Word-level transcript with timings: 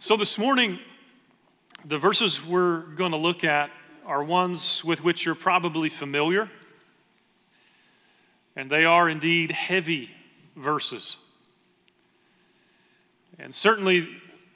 So, 0.00 0.16
this 0.16 0.38
morning, 0.38 0.78
the 1.84 1.98
verses 1.98 2.40
we're 2.40 2.82
going 2.82 3.10
to 3.10 3.18
look 3.18 3.42
at 3.42 3.68
are 4.06 4.22
ones 4.22 4.84
with 4.84 5.02
which 5.02 5.26
you're 5.26 5.34
probably 5.34 5.88
familiar, 5.88 6.48
and 8.54 8.70
they 8.70 8.84
are 8.84 9.08
indeed 9.08 9.50
heavy 9.50 10.10
verses. 10.54 11.16
And 13.40 13.52
certainly, 13.52 14.08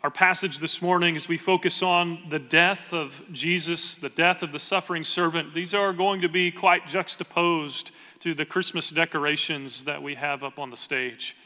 our 0.04 0.12
passage 0.12 0.60
this 0.60 0.80
morning, 0.80 1.16
as 1.16 1.26
we 1.26 1.38
focus 1.38 1.82
on 1.82 2.20
the 2.28 2.38
death 2.38 2.92
of 2.92 3.20
Jesus, 3.32 3.96
the 3.96 4.10
death 4.10 4.44
of 4.44 4.52
the 4.52 4.60
suffering 4.60 5.02
servant, 5.02 5.54
these 5.54 5.74
are 5.74 5.92
going 5.92 6.20
to 6.20 6.28
be 6.28 6.52
quite 6.52 6.86
juxtaposed 6.86 7.90
to 8.20 8.32
the 8.32 8.46
Christmas 8.46 8.90
decorations 8.90 9.86
that 9.86 10.04
we 10.04 10.14
have 10.14 10.44
up 10.44 10.60
on 10.60 10.70
the 10.70 10.76
stage. 10.76 11.36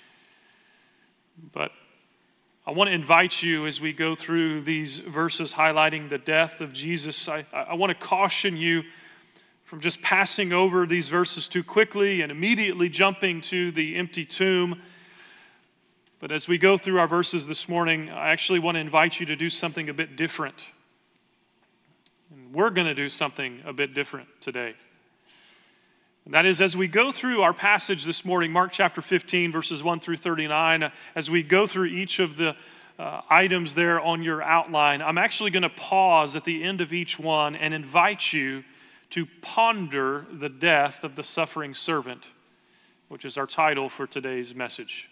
But 1.54 1.72
I 2.68 2.72
want 2.72 2.88
to 2.88 2.94
invite 2.94 3.44
you 3.44 3.64
as 3.66 3.80
we 3.80 3.92
go 3.92 4.16
through 4.16 4.62
these 4.62 4.98
verses 4.98 5.52
highlighting 5.52 6.08
the 6.10 6.18
death 6.18 6.60
of 6.60 6.72
Jesus. 6.72 7.28
I, 7.28 7.46
I 7.52 7.74
want 7.74 7.90
to 7.90 7.94
caution 7.94 8.56
you 8.56 8.82
from 9.62 9.80
just 9.80 10.02
passing 10.02 10.52
over 10.52 10.84
these 10.84 11.08
verses 11.08 11.46
too 11.46 11.62
quickly 11.62 12.22
and 12.22 12.32
immediately 12.32 12.88
jumping 12.88 13.40
to 13.42 13.70
the 13.70 13.94
empty 13.94 14.24
tomb. 14.24 14.82
But 16.18 16.32
as 16.32 16.48
we 16.48 16.58
go 16.58 16.76
through 16.76 16.98
our 16.98 17.06
verses 17.06 17.46
this 17.46 17.68
morning, 17.68 18.10
I 18.10 18.30
actually 18.30 18.58
want 18.58 18.74
to 18.74 18.80
invite 18.80 19.20
you 19.20 19.26
to 19.26 19.36
do 19.36 19.48
something 19.48 19.88
a 19.88 19.94
bit 19.94 20.16
different. 20.16 20.66
And 22.32 22.52
we're 22.52 22.70
going 22.70 22.88
to 22.88 22.94
do 22.94 23.08
something 23.08 23.62
a 23.64 23.72
bit 23.72 23.94
different 23.94 24.28
today. 24.40 24.74
And 26.26 26.34
that 26.34 26.44
is, 26.44 26.60
as 26.60 26.76
we 26.76 26.88
go 26.88 27.12
through 27.12 27.42
our 27.42 27.52
passage 27.52 28.02
this 28.02 28.24
morning, 28.24 28.50
Mark 28.50 28.72
chapter 28.72 29.00
15, 29.00 29.52
verses 29.52 29.84
1 29.84 30.00
through 30.00 30.16
39, 30.16 30.90
as 31.14 31.30
we 31.30 31.44
go 31.44 31.68
through 31.68 31.84
each 31.84 32.18
of 32.18 32.36
the 32.36 32.56
uh, 32.98 33.20
items 33.30 33.76
there 33.76 34.00
on 34.00 34.24
your 34.24 34.42
outline, 34.42 35.02
I'm 35.02 35.18
actually 35.18 35.52
going 35.52 35.62
to 35.62 35.68
pause 35.68 36.34
at 36.34 36.42
the 36.42 36.64
end 36.64 36.80
of 36.80 36.92
each 36.92 37.16
one 37.16 37.54
and 37.54 37.72
invite 37.72 38.32
you 38.32 38.64
to 39.10 39.24
ponder 39.40 40.26
the 40.32 40.48
death 40.48 41.04
of 41.04 41.14
the 41.14 41.22
suffering 41.22 41.76
servant, 41.76 42.32
which 43.06 43.24
is 43.24 43.38
our 43.38 43.46
title 43.46 43.88
for 43.88 44.04
today's 44.04 44.52
message. 44.52 45.08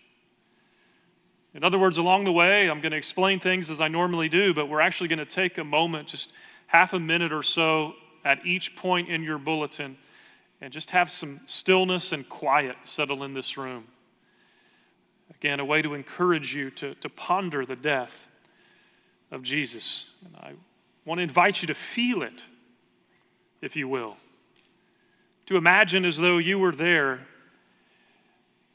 In 1.55 1.62
other 1.62 1.78
words, 1.78 1.97
along 1.97 2.25
the 2.25 2.33
way, 2.33 2.69
I'm 2.69 2.81
going 2.81 2.91
to 2.91 2.99
explain 2.99 3.39
things 3.39 3.71
as 3.71 3.81
I 3.81 3.87
normally 3.87 4.28
do, 4.28 4.53
but 4.53 4.69
we're 4.69 4.81
actually 4.81 5.06
going 5.06 5.21
to 5.21 5.25
take 5.25 5.59
a 5.59 5.65
moment, 5.65 6.09
just 6.09 6.33
half 6.67 6.93
a 6.93 6.99
minute 6.99 7.33
or 7.33 7.45
so 7.45 7.95
at 8.25 8.45
each 8.45 8.75
point 8.75 9.09
in 9.09 9.23
your 9.23 9.39
bulletin 9.39 9.97
and 10.65 10.73
just 10.73 10.93
have 10.93 11.11
some 11.11 11.41
stillness 11.45 12.11
and 12.11 12.27
quiet 12.27 12.75
settle 12.84 13.23
in 13.23 13.34
this 13.34 13.59
room. 13.59 13.84
Again, 15.29 15.61
a 15.61 15.65
way 15.65 15.83
to 15.83 15.93
encourage 15.93 16.55
you 16.55 16.71
to, 16.71 16.95
to 16.95 17.11
ponder 17.11 17.67
the 17.67 17.77
death 17.77 18.27
of 19.31 19.43
Jesus. 19.43 20.06
And 20.25 20.34
I 20.37 20.53
want 21.05 21.19
to 21.19 21.23
invite 21.23 21.61
you 21.61 21.67
to 21.67 21.75
feel 21.75 22.23
it, 22.23 22.45
if 23.61 23.77
you 23.77 23.89
will. 23.89 24.17
To 25.47 25.59
imagine 25.59 26.06
as 26.06 26.17
though 26.17 26.39
you 26.39 26.59
were 26.59 26.73
there, 26.73 27.27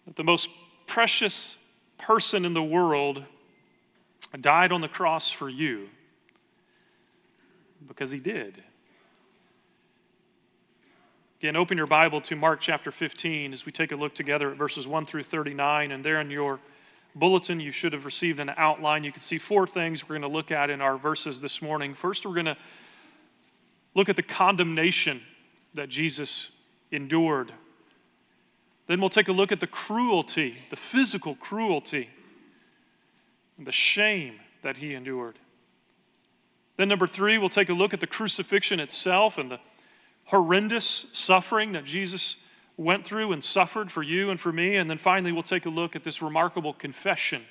that 0.06 0.16
the 0.16 0.24
most 0.24 0.48
precious 0.86 1.58
person 1.98 2.46
in 2.46 2.54
the 2.54 2.62
world 2.62 3.24
died 4.40 4.72
on 4.72 4.82
the 4.82 4.88
cross 4.88 5.32
for 5.32 5.50
you 5.50 5.90
because 7.88 8.12
he 8.12 8.20
did. 8.20 8.64
Again, 11.40 11.56
open 11.56 11.78
your 11.78 11.88
Bible 11.88 12.20
to 12.20 12.36
Mark 12.36 12.60
chapter 12.60 12.92
15 12.92 13.54
as 13.54 13.66
we 13.66 13.72
take 13.72 13.94
a 13.94 13.96
look 13.96 14.14
together 14.14 14.52
at 14.52 14.58
verses 14.58 14.86
1 14.86 15.06
through 15.06 15.24
39. 15.24 15.94
And 15.94 16.04
there 16.04 16.20
in 16.20 16.30
your 16.30 16.60
bulletin, 17.16 17.62
you 17.62 17.72
should 17.72 17.94
have 17.94 18.04
received 18.04 18.42
an 18.42 18.52
outline. 18.58 19.06
You 19.06 19.14
can 19.14 19.22
see 19.22 19.38
four 19.38 19.66
things 19.66 20.04
we're 20.04 20.20
going 20.20 20.30
to 20.30 20.38
look 20.38 20.52
at 20.52 20.70
in 20.70 20.82
our 20.82 20.98
verses 20.98 21.40
this 21.40 21.62
morning. 21.62 21.94
First, 21.94 22.26
we're 22.26 22.34
going 22.34 22.48
to 22.48 22.58
look 23.96 24.10
at 24.10 24.18
the 24.18 24.22
condemnation 24.22 25.22
that 25.76 25.88
Jesus 25.88 26.52
endured. 26.92 27.54
Then 28.88 29.00
we'll 29.00 29.08
take 29.08 29.30
a 29.30 29.32
look 29.32 29.54
at 29.54 29.62
the 29.62 29.68
cruelty, 29.68 30.58
the 30.70 30.76
physical 30.76 31.36
cruelty, 31.36 32.10
and 33.58 33.66
the 33.66 33.72
shame 33.72 34.42
that 34.62 34.76
he 34.76 34.94
endured. 34.94 35.40
Then, 36.76 36.90
number 36.90 37.08
three, 37.08 37.38
we'll 37.38 37.48
take 37.48 37.70
a 37.70 37.74
look 37.74 37.94
at 37.94 38.02
the 38.02 38.08
crucifixion 38.08 38.82
itself 38.82 39.38
and 39.38 39.50
the 39.52 39.60
horrendous 40.30 41.08
suffering 41.12 41.72
that 41.72 41.84
Jesus 41.84 42.36
went 42.78 43.04
through 43.04 43.32
and 43.32 43.44
suffered 43.44 43.92
for 43.92 44.04
you 44.04 44.30
and 44.30 44.40
for 44.40 44.52
me. 44.52 44.76
And 44.76 44.88
then 44.88 45.00
finally, 45.00 45.32
we'll 45.32 45.42
take 45.42 45.66
a 45.66 45.70
look 45.70 45.96
at 45.96 46.04
this 46.04 46.22
remarkable 46.22 46.72
confession 46.72 47.44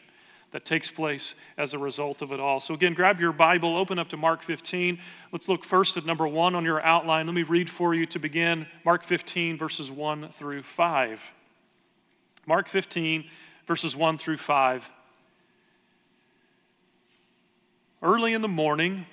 that 0.52 0.64
takes 0.64 0.88
place 0.90 1.34
as 1.58 1.74
a 1.74 1.78
result 1.78 2.22
of 2.22 2.30
it 2.30 2.38
all. 2.38 2.60
So, 2.60 2.72
again, 2.72 2.94
grab 2.94 3.20
your 3.20 3.32
Bible, 3.32 3.76
open 3.76 3.98
up 3.98 4.08
to 4.10 4.16
Mark 4.16 4.42
15. 4.42 4.98
Let's 5.32 5.48
look 5.48 5.64
first 5.64 5.96
at 5.96 6.06
number 6.06 6.26
one 6.26 6.54
on 6.54 6.64
your 6.64 6.80
outline. 6.80 7.26
Let 7.26 7.34
me 7.34 7.42
read 7.42 7.68
for 7.68 7.94
you 7.94 8.06
to 8.06 8.18
begin 8.20 8.66
Mark 8.84 9.02
15, 9.02 9.58
verses 9.58 9.90
1 9.90 10.28
through 10.30 10.62
5. 10.62 11.32
Mark 12.46 12.68
15, 12.68 13.24
verses 13.66 13.96
1 13.96 14.18
through 14.18 14.38
5. 14.38 14.90
Early 18.00 18.32
in 18.32 18.40
the 18.40 18.48
morning, 18.48 19.04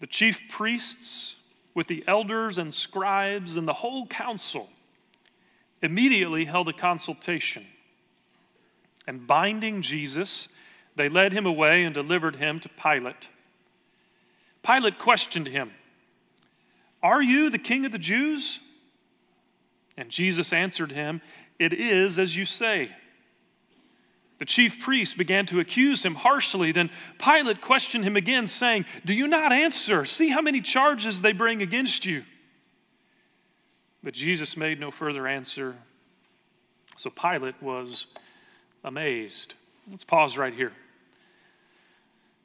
the 0.00 0.08
chief 0.08 0.42
priests 0.48 1.36
with 1.78 1.86
the 1.86 2.02
elders 2.08 2.58
and 2.58 2.74
scribes 2.74 3.56
and 3.56 3.68
the 3.68 3.72
whole 3.72 4.04
council, 4.08 4.68
immediately 5.80 6.44
held 6.44 6.68
a 6.68 6.72
consultation. 6.72 7.64
And 9.06 9.28
binding 9.28 9.80
Jesus, 9.80 10.48
they 10.96 11.08
led 11.08 11.32
him 11.32 11.46
away 11.46 11.84
and 11.84 11.94
delivered 11.94 12.34
him 12.34 12.58
to 12.58 12.68
Pilate. 12.68 13.28
Pilate 14.60 14.98
questioned 14.98 15.46
him, 15.46 15.70
Are 17.00 17.22
you 17.22 17.48
the 17.48 17.58
king 17.58 17.86
of 17.86 17.92
the 17.92 17.98
Jews? 17.98 18.58
And 19.96 20.10
Jesus 20.10 20.52
answered 20.52 20.90
him, 20.90 21.20
It 21.60 21.72
is 21.72 22.18
as 22.18 22.36
you 22.36 22.44
say. 22.44 22.90
The 24.38 24.44
chief 24.44 24.80
priests 24.80 25.14
began 25.14 25.46
to 25.46 25.58
accuse 25.58 26.04
him 26.04 26.14
harshly. 26.14 26.70
Then 26.70 26.90
Pilate 27.18 27.60
questioned 27.60 28.04
him 28.04 28.16
again, 28.16 28.46
saying, 28.46 28.86
Do 29.04 29.12
you 29.12 29.26
not 29.26 29.52
answer? 29.52 30.04
See 30.04 30.28
how 30.28 30.40
many 30.40 30.60
charges 30.60 31.22
they 31.22 31.32
bring 31.32 31.60
against 31.60 32.06
you. 32.06 32.24
But 34.02 34.14
Jesus 34.14 34.56
made 34.56 34.78
no 34.78 34.92
further 34.92 35.26
answer. 35.26 35.76
So 36.96 37.10
Pilate 37.10 37.60
was 37.60 38.06
amazed. 38.84 39.54
Let's 39.90 40.04
pause 40.04 40.38
right 40.38 40.54
here. 40.54 40.72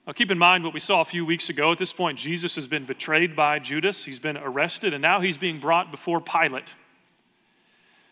Now, 0.08 0.14
keep 0.14 0.32
in 0.32 0.38
mind 0.38 0.64
what 0.64 0.74
we 0.74 0.80
saw 0.80 1.02
a 1.02 1.06
few 1.06 1.26
weeks 1.26 1.50
ago. 1.50 1.72
At 1.72 1.78
this 1.78 1.94
point, 1.94 2.18
Jesus 2.18 2.56
has 2.56 2.68
been 2.68 2.86
betrayed 2.86 3.36
by 3.36 3.60
Judas, 3.60 4.04
he's 4.04 4.20
been 4.20 4.36
arrested, 4.36 4.94
and 4.94 5.02
now 5.02 5.22
he's 5.22 5.38
being 5.38 5.60
brought 5.60 5.92
before 5.92 6.20
Pilate. 6.20 6.74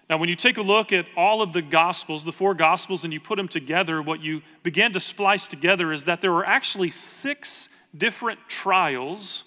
Now, 0.09 0.17
when 0.17 0.29
you 0.29 0.35
take 0.35 0.57
a 0.57 0.61
look 0.61 0.91
at 0.91 1.05
all 1.15 1.41
of 1.41 1.53
the 1.53 1.61
Gospels, 1.61 2.25
the 2.25 2.33
four 2.33 2.53
Gospels, 2.53 3.03
and 3.03 3.13
you 3.13 3.19
put 3.19 3.37
them 3.37 3.47
together, 3.47 4.01
what 4.01 4.19
you 4.19 4.41
begin 4.61 4.91
to 4.93 4.99
splice 4.99 5.47
together 5.47 5.93
is 5.93 6.03
that 6.03 6.21
there 6.21 6.33
were 6.33 6.45
actually 6.45 6.89
six 6.89 7.69
different 7.97 8.39
trials 8.47 9.45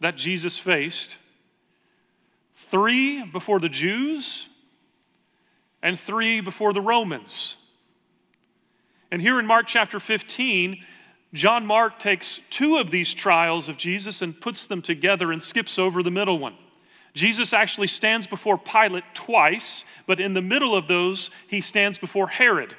that 0.00 0.16
Jesus 0.16 0.58
faced 0.58 1.16
three 2.54 3.24
before 3.24 3.60
the 3.60 3.68
Jews 3.68 4.48
and 5.82 5.98
three 5.98 6.40
before 6.40 6.72
the 6.72 6.80
Romans. 6.80 7.56
And 9.10 9.20
here 9.20 9.38
in 9.38 9.46
Mark 9.46 9.66
chapter 9.66 10.00
15, 10.00 10.84
John 11.34 11.66
Mark 11.66 11.98
takes 11.98 12.40
two 12.50 12.76
of 12.76 12.90
these 12.90 13.12
trials 13.12 13.68
of 13.68 13.76
Jesus 13.76 14.22
and 14.22 14.40
puts 14.40 14.66
them 14.66 14.82
together 14.82 15.32
and 15.32 15.42
skips 15.42 15.78
over 15.78 16.02
the 16.02 16.10
middle 16.10 16.38
one. 16.38 16.54
Jesus 17.14 17.52
actually 17.52 17.88
stands 17.88 18.26
before 18.26 18.56
Pilate 18.56 19.04
twice, 19.14 19.84
but 20.06 20.20
in 20.20 20.32
the 20.32 20.42
middle 20.42 20.74
of 20.74 20.88
those, 20.88 21.30
he 21.46 21.60
stands 21.60 21.98
before 21.98 22.28
Herod. 22.28 22.74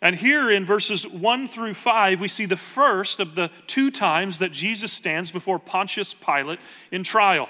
And 0.00 0.14
here 0.14 0.50
in 0.50 0.64
verses 0.64 1.06
1 1.06 1.48
through 1.48 1.74
5, 1.74 2.20
we 2.20 2.28
see 2.28 2.44
the 2.44 2.56
first 2.56 3.18
of 3.18 3.34
the 3.34 3.50
two 3.66 3.90
times 3.90 4.38
that 4.38 4.52
Jesus 4.52 4.92
stands 4.92 5.30
before 5.30 5.58
Pontius 5.58 6.14
Pilate 6.14 6.60
in 6.92 7.02
trial. 7.02 7.48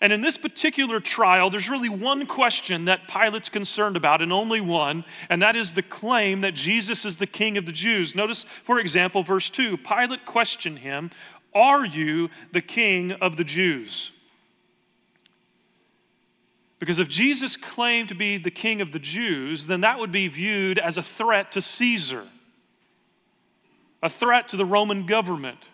And 0.00 0.12
in 0.12 0.20
this 0.20 0.38
particular 0.38 1.00
trial, 1.00 1.50
there's 1.50 1.68
really 1.68 1.88
one 1.88 2.26
question 2.26 2.86
that 2.86 3.08
Pilate's 3.08 3.48
concerned 3.48 3.96
about, 3.96 4.22
and 4.22 4.32
only 4.32 4.60
one, 4.60 5.04
and 5.28 5.42
that 5.42 5.54
is 5.54 5.74
the 5.74 5.82
claim 5.82 6.40
that 6.40 6.54
Jesus 6.54 7.04
is 7.04 7.16
the 7.16 7.26
king 7.26 7.58
of 7.58 7.66
the 7.66 7.72
Jews. 7.72 8.14
Notice, 8.14 8.44
for 8.62 8.80
example, 8.80 9.22
verse 9.22 9.50
2 9.50 9.76
Pilate 9.76 10.24
questioned 10.24 10.78
him, 10.78 11.10
are 11.54 11.84
you 11.84 12.30
the 12.52 12.62
king 12.62 13.12
of 13.12 13.36
the 13.36 13.44
Jews? 13.44 14.12
Because 16.78 16.98
if 16.98 17.08
Jesus 17.08 17.56
claimed 17.56 18.08
to 18.08 18.14
be 18.16 18.38
the 18.38 18.50
king 18.50 18.80
of 18.80 18.90
the 18.90 18.98
Jews, 18.98 19.68
then 19.68 19.82
that 19.82 20.00
would 20.00 20.10
be 20.10 20.26
viewed 20.26 20.78
as 20.78 20.96
a 20.96 21.02
threat 21.02 21.52
to 21.52 21.62
Caesar, 21.62 22.26
a 24.02 24.10
threat 24.10 24.48
to 24.48 24.56
the 24.56 24.64
Roman 24.64 25.06
government. 25.06 25.68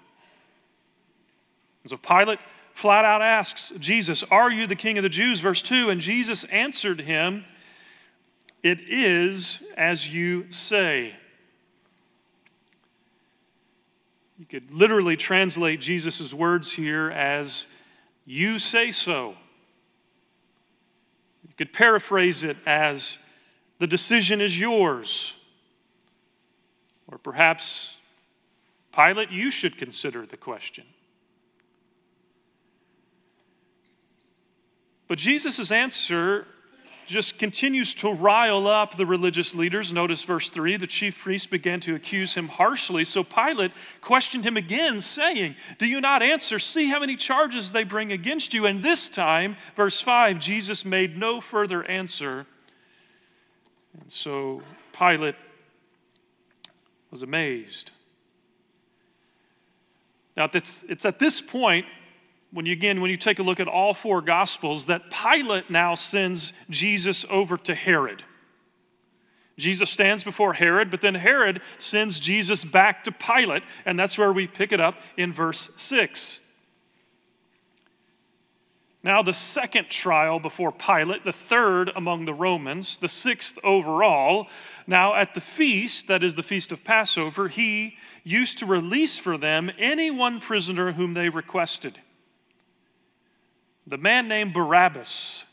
And 1.83 1.89
so 1.89 1.97
Pilate 1.97 2.41
flat 2.75 3.07
out 3.07 3.23
asks 3.23 3.73
Jesus, 3.79 4.23
Are 4.31 4.51
you 4.51 4.67
the 4.67 4.77
king 4.77 4.99
of 4.99 5.03
the 5.03 5.09
Jews? 5.09 5.41
Verse 5.41 5.63
2 5.63 5.89
And 5.89 5.99
Jesus 5.99 6.45
answered 6.45 7.01
him, 7.01 7.47
It 8.63 8.81
is 8.87 9.63
as 9.79 10.15
you 10.15 10.51
say. 10.51 11.15
You 14.38 14.46
could 14.46 14.70
literally 14.70 15.17
translate 15.17 15.81
Jesus' 15.81 16.32
words 16.32 16.73
here 16.73 17.11
as, 17.11 17.67
You 18.25 18.61
say 18.61 18.93
so. 18.93 19.35
You 21.43 21.55
could 21.56 21.73
paraphrase 21.73 22.44
it 22.44 22.56
as, 22.64 23.19
The 23.79 23.88
decision 23.88 24.40
is 24.40 24.58
yours. 24.58 25.35
Or 27.11 27.19
perhaps, 27.19 27.96
Pilate, 28.94 29.31
you 29.31 29.50
should 29.50 29.76
consider 29.76 30.25
the 30.25 30.37
question. 30.37 30.84
But 35.08 35.19
Jesus' 35.19 35.73
answer 35.73 36.46
just 37.08 37.38
continues 37.38 37.94
to 37.94 38.12
rile 38.12 38.69
up 38.69 38.96
the 38.96 39.06
religious 39.06 39.55
leaders. 39.55 39.93
Notice 39.93 40.22
verse 40.22 40.50
3 40.50 40.76
the 40.76 40.87
chief 40.87 41.19
priests 41.19 41.46
began 41.46 41.81
to 41.81 41.94
accuse 41.94 42.34
him 42.34 42.49
harshly. 42.49 43.05
So 43.05 43.25
Pilate 43.25 43.72
questioned 44.00 44.44
him 44.44 44.56
again, 44.56 45.00
saying, 45.00 45.56
Do 45.78 45.87
you 45.87 46.00
not 46.00 46.22
answer? 46.22 46.58
See 46.58 46.88
how 46.88 47.00
many 47.00 47.16
charges 47.16 47.72
they 47.72 47.82
bring 47.82 48.12
against 48.12 48.55
you. 48.55 48.66
And 48.66 48.82
this 48.82 49.08
time, 49.08 49.56
verse 49.75 50.00
5, 50.00 50.38
Jesus 50.38 50.84
made 50.84 51.16
no 51.16 51.40
further 51.40 51.82
answer. 51.84 52.46
And 54.00 54.12
so 54.12 54.62
Pilate 54.93 55.37
was 57.10 57.22
amazed. 57.22 57.90
Now, 60.37 60.49
it's, 60.52 60.84
it's 60.88 61.05
at 61.05 61.19
this 61.19 61.40
point 61.40 61.87
when 62.50 62.67
you 62.67 62.73
again 62.73 63.00
when 63.00 63.11
you 63.11 63.17
take 63.17 63.39
a 63.39 63.43
look 63.43 63.61
at 63.61 63.69
all 63.69 63.95
four 63.95 64.21
gospels 64.21 64.87
that 64.87 65.11
pilate 65.11 65.71
now 65.71 65.95
sends 65.95 66.53
jesus 66.71 67.25
over 67.31 67.56
to 67.56 67.75
herod. 67.75 68.25
Jesus 69.56 69.91
stands 69.91 70.25
before 70.25 70.55
herod 70.55 70.91
but 70.91 71.00
then 71.00 71.15
herod 71.15 71.61
sends 71.79 72.21
jesus 72.21 72.65
back 72.65 73.05
to 73.05 73.12
pilate 73.12 73.62
and 73.85 73.99
that's 73.99 74.17
where 74.17 74.33
we 74.33 74.47
pick 74.47 74.73
it 74.73 74.81
up 74.81 74.97
in 75.17 75.33
verse 75.33 75.71
6 75.77 76.39
now 79.03 79.23
the 79.23 79.35
second 79.35 79.89
trial 79.91 80.39
before 80.41 80.73
pilate 80.73 81.25
the 81.25 81.33
third 81.33 81.91
among 81.97 82.25
the 82.25 82.35
romans 82.35 82.99
the 82.99 83.09
sixth 83.09 83.59
overall 83.65 84.47
now 84.87 85.15
at 85.15 85.35
the 85.35 85.41
feast 85.41 86.06
that 86.06 86.23
is 86.23 86.37
the 86.37 86.43
feast 86.43 86.73
of 86.73 86.85
passover 86.85 87.49
he 87.49 87.97
used 88.23 88.59
to 88.59 88.65
release 88.67 89.19
for 89.19 89.37
them 89.37 89.71
any 89.77 90.11
one 90.11 90.41
prisoner 90.41 90.93
whom 90.93 91.15
they 91.15 91.29
requested 91.29 91.99
the 93.88 93.99
man 93.99 94.29
named 94.29 94.52
Barabbas 94.52 95.44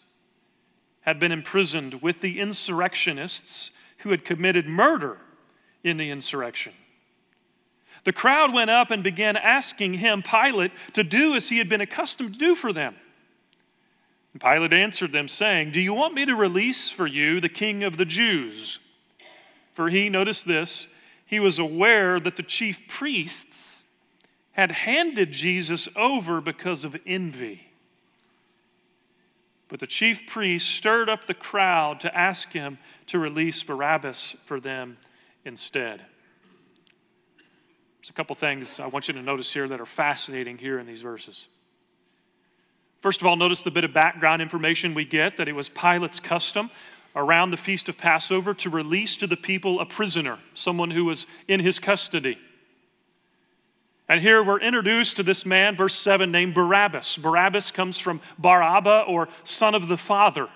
had 1.02 1.20
been 1.20 1.32
imprisoned 1.32 2.02
with 2.02 2.22
the 2.22 2.40
insurrectionists 2.40 3.72
who 4.00 4.10
had 4.10 4.26
committed 4.26 4.68
murder 4.68 5.18
in 5.84 5.98
the 5.98 6.10
insurrection. 6.10 6.74
The 8.04 8.14
crowd 8.14 8.54
went 8.54 8.70
up 8.70 8.92
and 8.92 9.04
began 9.04 9.38
asking 9.38 9.96
him, 9.96 10.22
Pilate, 10.22 10.72
to 10.94 11.04
do 11.04 11.34
as 11.34 11.50
he 11.50 11.60
had 11.60 11.70
been 11.70 11.82
accustomed 11.82 12.34
to 12.34 12.40
do 12.40 12.56
for 12.56 12.74
them. 12.74 12.96
And 14.34 14.42
Pilate 14.42 14.74
answered 14.74 15.12
them, 15.12 15.28
saying, 15.28 15.72
Do 15.72 15.80
you 15.80 15.94
want 15.94 16.14
me 16.14 16.26
to 16.26 16.36
release 16.36 16.90
for 16.90 17.08
you 17.08 17.40
the 17.40 17.50
king 17.50 17.84
of 17.84 17.98
the 17.98 18.06
Jews? 18.06 18.80
For 19.74 19.90
he, 19.90 20.10
notice 20.10 20.44
this, 20.44 20.88
he 21.26 21.40
was 21.40 21.58
aware 21.58 22.20
that 22.20 22.36
the 22.36 22.44
chief 22.44 22.88
priests 22.88 23.84
had 24.52 24.72
handed 24.72 25.32
Jesus 25.32 25.90
over 25.96 26.42
because 26.42 26.84
of 26.84 26.96
envy. 27.06 27.65
But 29.68 29.80
the 29.80 29.88
chief 29.88 30.28
priests 30.28 30.70
stirred 30.70 31.10
up 31.10 31.26
the 31.26 31.34
crowd 31.34 32.00
to 32.02 32.16
ask 32.16 32.52
him 32.52 32.78
to 33.08 33.20
release 33.20 33.64
Barabbas 33.64 34.36
for 34.46 34.60
them 34.60 34.98
instead. 35.44 36.02
There's 38.00 38.10
a 38.12 38.14
couple 38.14 38.36
things 38.36 38.80
I 38.80 38.88
want 38.88 39.08
you 39.08 39.16
to 39.16 39.22
notice 39.22 39.52
here 39.52 39.68
that 39.68 39.82
are 39.82 39.86
fascinating 39.86 40.60
here 40.60 40.78
in 40.78 40.86
these 40.86 41.02
verses. 41.02 41.48
First 43.02 43.22
of 43.22 43.28
all, 43.28 43.36
notice 43.36 43.64
the 43.64 43.72
bit 43.72 43.84
of 43.84 43.94
background 43.94 44.42
information 44.42 44.94
we 44.94 45.06
get 45.06 45.38
that 45.38 45.48
it 45.48 45.54
was 45.54 45.70
Pilate's 45.70 46.20
custom 46.20 46.70
around 47.16 47.52
the 47.52 47.58
feast 47.58 47.90
of 47.90 47.98
Passover 47.98 48.54
to 48.56 48.70
release 48.70 49.18
to 49.18 49.28
the 49.28 49.38
people 49.38 49.80
a 49.80 49.86
prisoner, 49.86 50.40
someone 50.54 50.92
who 50.92 51.06
was 51.06 51.26
in 51.48 51.60
his 51.60 51.80
custody. 51.80 52.38
And 54.08 54.22
here 54.22 54.44
we're 54.44 54.60
introduced 54.60 55.16
to 55.16 55.24
this 55.24 55.46
man, 55.46 55.76
verse 55.76 55.96
7, 55.96 56.32
named 56.32 56.54
Barabbas. 56.54 57.18
Barabbas 57.18 57.72
comes 57.72 57.98
from 57.98 58.22
Barabba 58.38 59.06
or 59.08 59.28
son 59.44 59.74
of 59.74 59.88
the 59.88 59.98
father. 59.98 60.48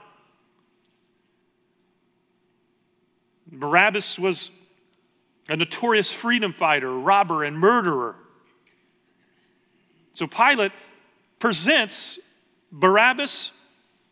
Barabbas 3.51 4.19
was 4.19 4.51
a 5.49 5.55
notorious 5.55 6.11
freedom 6.11 6.53
fighter, 6.53 6.93
robber, 6.93 7.43
and 7.43 7.57
murderer. 7.57 8.15
So 10.13 10.27
Pilate 10.27 10.71
presents 11.39 12.19
Barabbas 12.71 13.51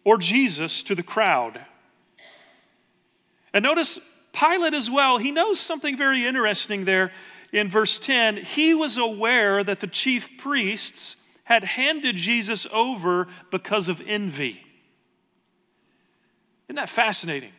or 0.04 0.18
Jesus 0.18 0.82
to 0.84 0.96
the 0.96 1.04
crowd. 1.04 1.62
And 3.54 3.62
notice 3.62 4.00
Pilate 4.34 4.74
as 4.74 4.90
well, 4.90 5.20
he 5.20 5.32
knows 5.32 5.60
something 5.60 5.96
very 5.96 6.26
interesting 6.26 6.86
there 6.86 7.12
in 7.52 7.70
verse 7.70 8.00
10, 8.00 8.38
he 8.38 8.74
was 8.74 8.98
aware 8.98 9.64
that 9.64 9.80
the 9.80 9.88
chief 9.88 10.38
priests 10.38 11.16
had 11.46 11.64
handed 11.64 12.16
Jesus 12.16 12.68
over 12.72 13.28
because 13.52 13.88
of 13.88 14.02
envy. 14.06 14.62
Isn't 16.68 16.76
that 16.76 16.90
fascinating? 16.90 17.54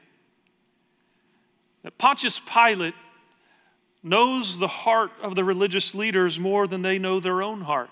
That 1.82 1.96
Pontius 1.96 2.38
Pilate 2.40 2.94
knows 4.02 4.58
the 4.58 4.68
heart 4.68 5.10
of 5.22 5.34
the 5.34 5.44
religious 5.44 5.94
leaders 5.94 6.38
more 6.38 6.66
than 6.66 6.82
they 6.82 6.98
know 6.98 7.18
their 7.18 7.42
own 7.42 7.62
heart. 7.62 7.90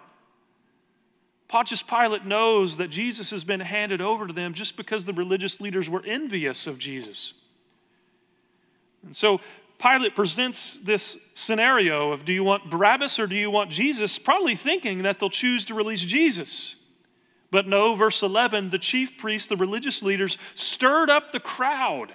Pontius 1.48 1.82
Pilate 1.82 2.26
knows 2.26 2.76
that 2.76 2.88
Jesus 2.88 3.31
has 3.31 3.44
been 3.44 3.60
handed 3.60 4.00
over 4.00 4.26
to 4.26 4.32
them 4.32 4.52
just 4.52 4.76
because 4.76 5.04
the 5.04 5.12
religious 5.12 5.60
leaders 5.60 5.88
were 5.88 6.02
envious 6.04 6.66
of 6.66 6.78
Jesus. 6.78 7.34
And 9.04 9.14
so 9.14 9.40
Pilate 9.78 10.14
presents 10.14 10.78
this 10.82 11.19
scenario 11.34 12.12
of 12.12 12.25
do 12.25 12.32
you 12.32 12.43
want 12.43 12.70
Barabbas 12.70 13.19
or 13.19 13.26
do 13.26 13.37
you 13.37 13.50
want 13.50 13.70
Jesus? 13.70 14.19
Probably 14.19 14.55
thinking 14.55 15.02
that 15.02 15.20
they'll 15.20 15.28
choose 15.28 15.64
to 15.67 15.75
release 15.75 16.00
Jesus. 16.00 16.76
But 17.50 17.67
no, 17.67 17.94
verse 17.94 18.23
11, 18.23 18.70
the 18.70 18.78
chief 18.78 19.19
priests, 19.19 19.49
the 19.49 19.56
religious 19.56 20.02
leaders, 20.02 20.38
stirred 20.55 21.11
up 21.11 21.32
the 21.32 21.40
crowd 21.40 22.12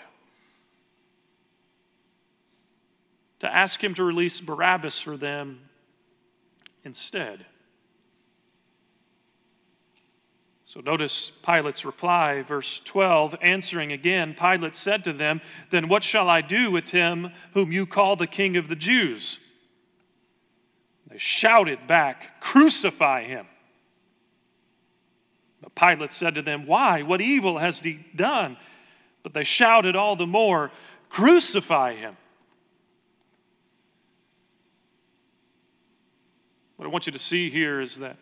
to 3.40 3.54
ask 3.54 3.84
him 3.84 3.94
to 3.96 4.04
release 4.04 4.42
Barabbas 4.42 5.00
for 5.00 5.18
them 5.18 5.70
instead. 6.84 7.46
So 10.72 10.80
notice 10.80 11.34
Pilate's 11.44 11.84
reply, 11.84 12.44
verse 12.44 12.80
12. 12.86 13.36
Answering 13.42 13.92
again, 13.92 14.34
Pilate 14.34 14.74
said 14.74 15.04
to 15.04 15.12
them, 15.12 15.42
Then 15.70 15.90
what 15.90 16.02
shall 16.02 16.30
I 16.30 16.40
do 16.40 16.72
with 16.72 16.92
him 16.92 17.32
whom 17.54 17.74
you 17.74 17.86
call 17.86 18.16
the 18.16 18.26
king 18.26 18.56
of 18.56 18.70
the 18.70 18.76
Jews? 18.78 19.42
They 21.10 21.18
shouted 21.18 21.88
back, 21.88 22.40
Crucify 22.40 23.26
him. 23.26 23.48
But 25.62 25.76
Pilate 25.76 26.14
said 26.14 26.36
to 26.36 26.42
them, 26.42 26.66
Why? 26.66 27.02
What 27.02 27.20
evil 27.20 27.58
has 27.58 27.82
he 27.82 28.06
done? 28.16 28.56
But 29.24 29.34
they 29.34 29.44
shouted 29.44 29.98
all 29.98 30.16
the 30.16 30.26
more, 30.26 30.72
Crucify 31.10 31.96
him. 31.96 32.16
What 36.78 36.86
I 36.86 36.88
want 36.88 37.08
you 37.08 37.12
to 37.12 37.20
see 37.20 37.50
here 37.50 37.82
is 37.82 37.98
that 37.98 38.16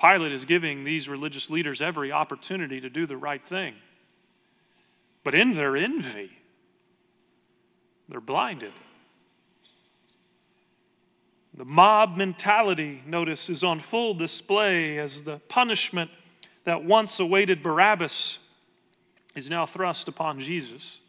Pilate 0.00 0.32
is 0.32 0.44
giving 0.44 0.84
these 0.84 1.08
religious 1.08 1.48
leaders 1.48 1.80
every 1.80 2.12
opportunity 2.12 2.80
to 2.80 2.90
do 2.90 3.06
the 3.06 3.16
right 3.16 3.44
thing. 3.44 3.74
But 5.24 5.34
in 5.34 5.54
their 5.54 5.76
envy, 5.76 6.30
they're 8.08 8.20
blinded. 8.20 8.72
The 11.54 11.64
mob 11.64 12.16
mentality, 12.16 13.02
notice, 13.06 13.48
is 13.48 13.64
on 13.64 13.80
full 13.80 14.12
display 14.12 14.98
as 14.98 15.24
the 15.24 15.38
punishment 15.48 16.10
that 16.64 16.84
once 16.84 17.18
awaited 17.18 17.62
Barabbas 17.62 18.38
is 19.34 19.48
now 19.48 19.64
thrust 19.64 20.08
upon 20.08 20.40
Jesus. 20.40 21.00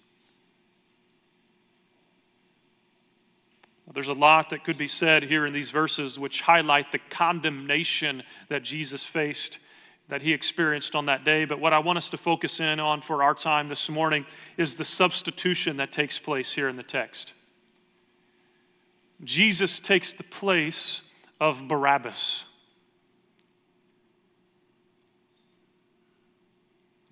There's 3.94 4.10
a 4.10 4.14
lot 4.14 4.50
that 4.50 4.64
could 4.64 4.78
be 4.78 4.88
said 4.88 5.24
here 5.24 5.46
in 5.46 5.54
these 5.54 5.72
verses 5.72 6.20
which 6.20 6.42
highlight 6.42 6.92
the 6.92 7.00
condemnation 7.10 8.22
that 8.50 8.64
Jesus 8.64 9.04
faced, 9.04 9.60
that 10.10 10.22
he 10.22 10.34
experienced 10.34 10.96
on 10.96 11.06
that 11.06 11.24
day. 11.24 11.46
But 11.46 11.60
what 11.60 11.74
I 11.74 11.80
want 11.80 11.98
us 11.98 12.10
to 12.10 12.18
focus 12.18 12.60
in 12.60 12.80
on 12.80 13.02
for 13.02 13.24
our 13.24 13.34
time 13.34 13.68
this 13.68 13.90
morning 13.90 14.26
is 14.58 14.76
the 14.76 14.86
substitution 14.86 15.78
that 15.78 15.92
takes 15.92 16.20
place 16.20 16.54
here 16.54 16.68
in 16.68 16.76
the 16.76 16.84
text. 16.84 17.34
Jesus 19.24 19.80
takes 19.80 20.14
the 20.14 20.24
place 20.24 21.02
of 21.40 21.68
Barabbas. 21.68 22.46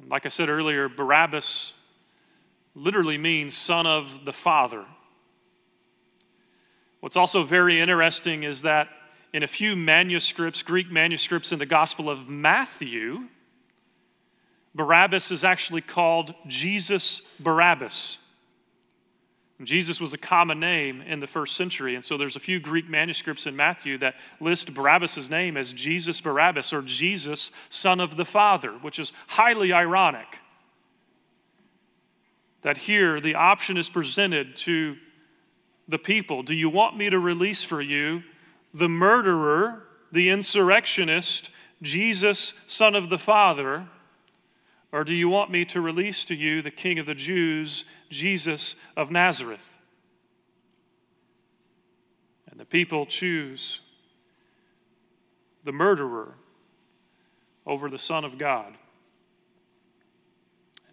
Like 0.07 0.25
I 0.25 0.29
said 0.29 0.49
earlier, 0.49 0.87
Barabbas 0.87 1.73
literally 2.75 3.17
means 3.17 3.55
son 3.55 3.87
of 3.87 4.25
the 4.25 4.33
Father. 4.33 4.85
What's 7.05 7.17
also 7.17 7.43
very 7.43 7.79
interesting 7.79 8.41
is 8.41 8.63
that 8.63 8.89
in 9.31 9.43
a 9.43 9.47
few 9.47 9.75
manuscripts, 9.75 10.63
Greek 10.63 10.89
manuscripts 10.89 11.51
in 11.51 11.59
the 11.59 11.65
Gospel 11.67 12.09
of 12.09 12.27
Matthew, 12.27 13.25
Barabbas 14.73 15.29
is 15.29 15.43
actually 15.43 15.81
called 15.81 16.33
Jesus 16.47 17.21
Barabbas. 17.39 18.17
Jesus 19.63 20.01
was 20.01 20.13
a 20.13 20.17
common 20.17 20.59
name 20.59 21.03
in 21.03 21.19
the 21.19 21.27
first 21.27 21.55
century, 21.55 21.93
and 21.93 22.03
so 22.03 22.17
there's 22.17 22.35
a 22.35 22.39
few 22.39 22.59
Greek 22.59 22.89
manuscripts 22.89 23.45
in 23.45 23.55
Matthew 23.55 23.99
that 23.99 24.15
list 24.39 24.73
Barabbas' 24.73 25.29
name 25.29 25.57
as 25.57 25.73
Jesus 25.73 26.19
Barabbas 26.21 26.73
or 26.73 26.81
Jesus, 26.81 27.51
son 27.69 27.99
of 27.99 28.17
the 28.17 28.25
Father, 28.25 28.71
which 28.71 28.97
is 28.97 29.13
highly 29.27 29.71
ironic. 29.71 30.39
That 32.63 32.79
here 32.79 33.19
the 33.19 33.35
option 33.35 33.77
is 33.77 33.89
presented 33.89 34.55
to 34.55 34.97
the 35.87 35.99
people 35.99 36.43
Do 36.43 36.55
you 36.55 36.69
want 36.69 36.97
me 36.97 37.09
to 37.09 37.19
release 37.19 37.63
for 37.63 37.81
you 37.81 38.23
the 38.73 38.89
murderer, 38.89 39.83
the 40.11 40.29
insurrectionist, 40.29 41.49
Jesus, 41.81 42.53
son 42.67 42.95
of 42.95 43.09
the 43.09 43.19
Father? 43.19 43.87
Or 44.91 45.03
do 45.03 45.13
you 45.13 45.27
want 45.27 45.51
me 45.51 45.65
to 45.65 45.81
release 45.81 46.23
to 46.25 46.35
you 46.35 46.61
the 46.61 46.71
King 46.71 46.99
of 46.99 47.05
the 47.05 47.15
Jews, 47.15 47.83
Jesus 48.09 48.75
of 48.95 49.11
Nazareth? 49.11 49.75
And 52.49 52.59
the 52.59 52.65
people 52.65 53.05
choose 53.05 53.81
the 55.65 55.73
murderer 55.73 56.35
over 57.65 57.89
the 57.89 57.97
Son 57.97 58.23
of 58.23 58.37
God. 58.37 58.77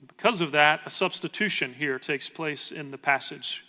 And 0.01 0.09
because 0.09 0.41
of 0.41 0.51
that, 0.53 0.81
a 0.85 0.91
substitution 0.91 1.75
here 1.75 2.01
takes 2.01 2.29
place 2.29 2.73
in 2.73 2.91
the 2.91 2.99
passage. 2.99 3.65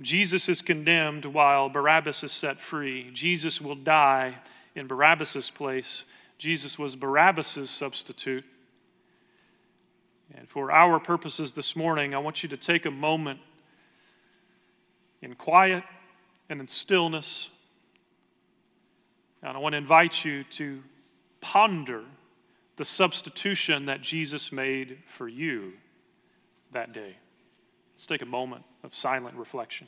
Jesus 0.00 0.48
is 0.48 0.62
condemned 0.62 1.26
while 1.26 1.68
Barabbas 1.68 2.24
is 2.24 2.32
set 2.32 2.60
free. 2.60 3.10
Jesus 3.12 3.60
will 3.60 3.74
die 3.74 4.36
in 4.74 4.86
Barabbas' 4.86 5.50
place. 5.50 6.04
Jesus 6.38 6.78
was 6.78 6.96
Barabbas' 6.96 7.70
substitute. 7.70 8.44
And 10.34 10.48
for 10.48 10.72
our 10.72 10.98
purposes 10.98 11.52
this 11.52 11.76
morning, 11.76 12.14
I 12.14 12.18
want 12.18 12.42
you 12.42 12.48
to 12.48 12.56
take 12.56 12.86
a 12.86 12.90
moment 12.90 13.40
in 15.20 15.34
quiet 15.34 15.84
and 16.48 16.60
in 16.60 16.68
stillness. 16.68 17.50
And 19.42 19.56
I 19.56 19.60
want 19.60 19.74
to 19.74 19.78
invite 19.78 20.24
you 20.24 20.44
to 20.44 20.82
ponder 21.40 22.02
the 22.76 22.84
substitution 22.84 23.86
that 23.86 24.00
Jesus 24.00 24.50
made 24.50 24.98
for 25.06 25.28
you 25.28 25.74
that 26.72 26.92
day. 26.92 27.16
Let's 28.02 28.08
take 28.08 28.22
a 28.22 28.26
moment 28.26 28.64
of 28.82 28.96
silent 28.96 29.36
reflection. 29.36 29.86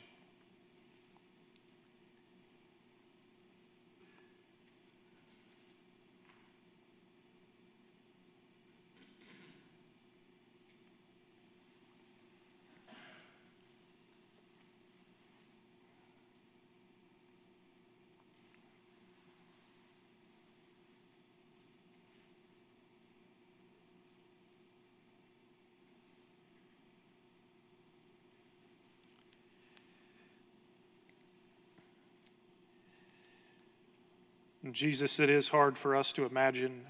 Jesus, 34.73 35.19
it 35.19 35.29
is 35.29 35.49
hard 35.49 35.77
for 35.77 35.95
us 35.95 36.11
to 36.13 36.25
imagine 36.25 36.85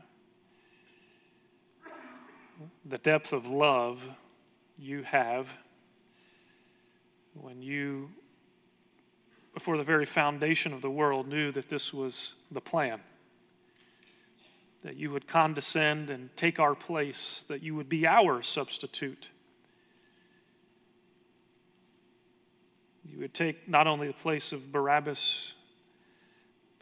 the 2.86 2.98
depth 2.98 3.34
of 3.34 3.48
love 3.48 4.08
you 4.78 5.04
have 5.04 5.58
when 7.34 7.62
you, 7.62 8.12
before 9.54 9.78
the 9.78 9.84
very 9.84 10.06
foundation 10.06 10.74
of 10.74 10.82
the 10.82 10.90
world, 10.90 11.28
knew 11.28 11.52
that 11.52 11.68
this 11.68 11.94
was 11.94 12.36
the 12.50 12.62
plan. 12.62 13.02
That 14.84 14.96
you 14.96 15.12
would 15.12 15.28
condescend 15.28 16.10
and 16.10 16.30
take 16.38 16.60
our 16.60 16.76
place, 16.76 17.44
that 17.50 17.62
you 17.62 17.76
would 17.76 17.90
be 17.90 18.08
our 18.08 18.42
substitute. 18.42 19.30
You 23.04 23.20
would 23.20 23.34
take 23.34 23.68
not 23.68 23.88
only 23.88 24.08
the 24.08 24.14
place 24.14 24.54
of 24.54 24.72
Barabbas, 24.72 25.55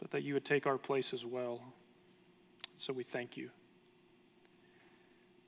but 0.04 0.10
that 0.10 0.22
you 0.22 0.34
would 0.34 0.44
take 0.44 0.66
our 0.66 0.76
place 0.76 1.14
as 1.14 1.24
well. 1.24 1.62
So 2.76 2.92
we 2.92 3.04
thank 3.04 3.38
you. 3.38 3.48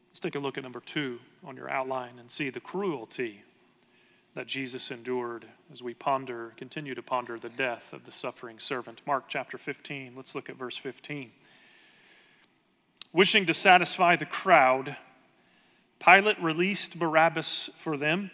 Let's 0.09 0.21
take 0.21 0.35
a 0.35 0.39
look 0.39 0.57
at 0.57 0.65
number 0.65 0.81
two 0.81 1.19
on 1.45 1.59
your 1.59 1.69
outline 1.69 2.19
and 2.19 2.31
see 2.31 2.49
the 2.49 2.59
cruelty 2.59 3.43
that 4.35 4.47
Jesus 4.47 4.91
endured 4.91 5.45
as 5.71 5.83
we 5.83 5.93
ponder, 5.93 6.55
continue 6.57 6.95
to 6.95 7.03
ponder 7.03 7.39
the 7.39 7.51
death 7.51 7.93
of 7.93 8.07
the 8.07 8.11
suffering 8.11 8.59
servant. 8.59 9.03
Mark 9.07 9.25
chapter 9.29 9.59
15, 9.59 10.15
let's 10.17 10.35
look 10.35 10.49
at 10.49 10.57
verse 10.57 10.79
15. 10.79 11.33
Wishing 13.13 13.45
to 13.45 13.53
satisfy 13.53 14.17
the 14.17 14.25
crowd, 14.25 14.97
Pilate 15.99 16.43
released 16.43 16.99
Barabbas 16.99 17.69
for 17.77 17.99
them. 17.99 18.31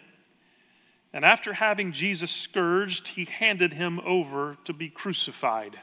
And 1.11 1.25
after 1.25 1.51
having 1.51 1.91
Jesus 1.91 2.31
scourged, 2.31 3.09
he 3.09 3.25
handed 3.25 3.73
him 3.73 3.99
over 4.05 4.55
to 4.63 4.71
be 4.71 4.87
crucified. 4.87 5.79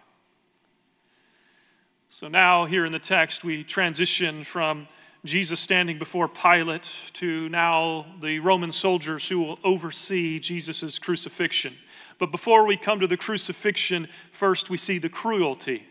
So 2.12 2.26
now, 2.26 2.64
here 2.64 2.84
in 2.84 2.90
the 2.90 2.98
text, 2.98 3.44
we 3.44 3.62
transition 3.62 4.42
from 4.42 4.88
Jesus 5.24 5.60
standing 5.60 5.96
before 5.96 6.26
Pilate 6.26 6.90
to 7.12 7.48
now 7.50 8.04
the 8.20 8.40
Roman 8.40 8.72
soldiers 8.72 9.28
who 9.28 9.38
will 9.38 9.60
oversee 9.62 10.40
Jesus' 10.40 10.98
crucifixion. 10.98 11.72
But 12.18 12.32
before 12.32 12.66
we 12.66 12.76
come 12.76 12.98
to 12.98 13.06
the 13.06 13.16
crucifixion, 13.16 14.08
first 14.32 14.70
we 14.70 14.76
see 14.76 14.98
the 14.98 15.08
cruelty. 15.08 15.84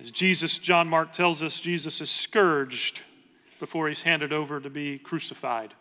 As 0.00 0.10
Jesus, 0.10 0.58
John 0.58 0.88
Mark 0.88 1.12
tells 1.12 1.40
us, 1.40 1.60
Jesus 1.60 2.00
is 2.00 2.10
scourged 2.10 3.02
before 3.60 3.88
he's 3.88 4.02
handed 4.02 4.32
over 4.32 4.58
to 4.58 4.68
be 4.68 4.98
crucified. 4.98 5.72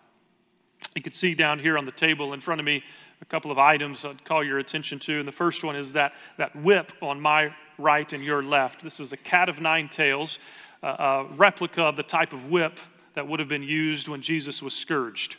You 0.95 1.01
can 1.01 1.13
see 1.13 1.33
down 1.33 1.57
here 1.57 1.79
on 1.79 1.85
the 1.85 1.91
table 1.91 2.31
in 2.31 2.41
front 2.41 2.61
of 2.61 2.65
me 2.65 2.83
a 3.23 3.25
couple 3.25 3.49
of 3.49 3.57
items 3.57 4.05
I'd 4.05 4.23
call 4.23 4.43
your 4.43 4.59
attention 4.59 4.99
to. 4.99 5.17
And 5.17 5.27
the 5.27 5.31
first 5.31 5.63
one 5.63 5.75
is 5.75 5.93
that, 5.93 6.13
that 6.37 6.55
whip 6.55 6.91
on 7.01 7.19
my 7.19 7.55
right 7.81 8.11
and 8.13 8.23
your 8.23 8.43
left. 8.43 8.83
This 8.83 8.99
is 8.99 9.11
a 9.11 9.17
cat 9.17 9.49
of 9.49 9.59
nine 9.59 9.89
tails, 9.89 10.39
a 10.83 11.25
replica 11.35 11.83
of 11.83 11.95
the 11.95 12.03
type 12.03 12.33
of 12.33 12.49
whip 12.49 12.79
that 13.13 13.27
would 13.27 13.39
have 13.39 13.49
been 13.49 13.63
used 13.63 14.07
when 14.07 14.21
Jesus 14.21 14.61
was 14.61 14.73
scourged. 14.73 15.37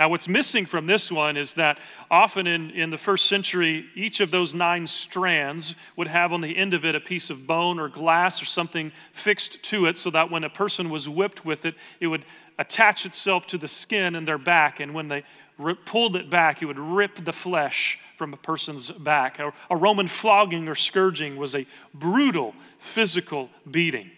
Now, 0.00 0.08
what's 0.08 0.28
missing 0.28 0.64
from 0.64 0.86
this 0.86 1.12
one 1.12 1.36
is 1.36 1.54
that 1.56 1.78
often 2.10 2.46
in, 2.46 2.70
in 2.70 2.88
the 2.88 2.96
first 2.96 3.26
century, 3.26 3.84
each 3.94 4.20
of 4.20 4.30
those 4.30 4.54
nine 4.54 4.86
strands 4.86 5.74
would 5.94 6.06
have 6.06 6.32
on 6.32 6.40
the 6.40 6.56
end 6.56 6.72
of 6.72 6.86
it 6.86 6.94
a 6.94 7.00
piece 7.00 7.28
of 7.28 7.46
bone 7.46 7.78
or 7.78 7.90
glass 7.90 8.40
or 8.40 8.46
something 8.46 8.92
fixed 9.12 9.62
to 9.64 9.84
it 9.84 9.98
so 9.98 10.08
that 10.08 10.30
when 10.30 10.42
a 10.42 10.48
person 10.48 10.88
was 10.88 11.06
whipped 11.06 11.44
with 11.44 11.66
it, 11.66 11.74
it 12.00 12.06
would 12.06 12.24
attach 12.58 13.04
itself 13.04 13.46
to 13.48 13.58
the 13.58 13.68
skin 13.68 14.14
in 14.14 14.24
their 14.24 14.38
back. 14.38 14.80
And 14.80 14.94
when 14.94 15.08
they 15.08 15.22
pulled 15.84 16.16
it 16.16 16.30
back, 16.30 16.62
it 16.62 16.66
would 16.66 16.78
rip 16.78 17.16
the 17.16 17.32
flesh 17.32 17.98
from 18.16 18.34
a 18.34 18.36
person's 18.36 18.90
back. 18.90 19.38
A, 19.38 19.52
a 19.70 19.76
Roman 19.76 20.08
flogging 20.08 20.68
or 20.68 20.74
scourging 20.74 21.36
was 21.36 21.54
a 21.54 21.66
brutal 21.94 22.54
physical 22.78 23.48
beating. 23.70 24.10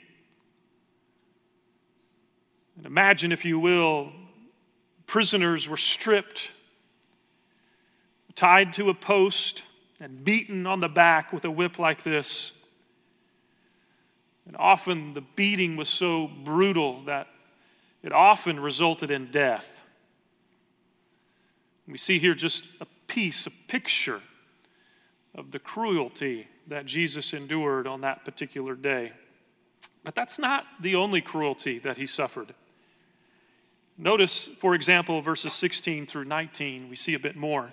And 2.77 2.87
imagine, 2.87 3.33
if 3.33 3.45
you 3.45 3.59
will, 3.59 4.13
prisoners 5.07 5.69
were 5.69 5.77
stripped, 5.77 6.53
tied 8.35 8.73
to 8.75 8.89
a 8.89 8.95
post, 8.95 9.63
and 10.01 10.25
beaten 10.25 10.67
on 10.67 10.81
the 10.81 10.89
back 10.89 11.33
with 11.33 11.45
a 11.45 11.51
whip 11.51 11.79
like 11.79 12.03
this. 12.03 12.53
And 14.47 14.57
often 14.57 15.15
the 15.15 15.21
beating 15.21 15.77
was 15.77 15.89
so 15.89 16.27
brutal 16.27 17.03
that 17.05 17.29
it 18.03 18.13
often 18.13 18.59
resulted 18.59 19.11
in 19.11 19.31
death. 19.31 19.82
We 21.89 21.99
see 21.99 22.19
here 22.19 22.35
just 22.35 22.67
a 22.81 22.87
piece, 23.07 23.47
a 23.47 23.51
picture 23.51 24.21
of 25.35 25.51
the 25.51 25.59
cruelty 25.59 26.49
that 26.69 26.87
Jesus 26.87 27.33
endured 27.33 27.87
on 27.87 28.03
that 28.03 28.25
particular 28.25 28.75
day. 28.75 29.13
But 30.05 30.15
that's 30.15 30.39
not 30.39 30.65
the 30.81 30.95
only 30.95 31.21
cruelty 31.21 31.79
that 31.81 31.97
he 31.97 32.07
suffered. 32.07 32.55
Notice, 33.99 34.49
for 34.59 34.75
example, 34.75 35.21
verses 35.21 35.53
16 35.53 36.07
through 36.07 36.25
19, 36.25 36.89
we 36.89 36.97
see 36.97 37.15
a 37.15 37.19
bit 37.19 37.37
more. 37.37 37.73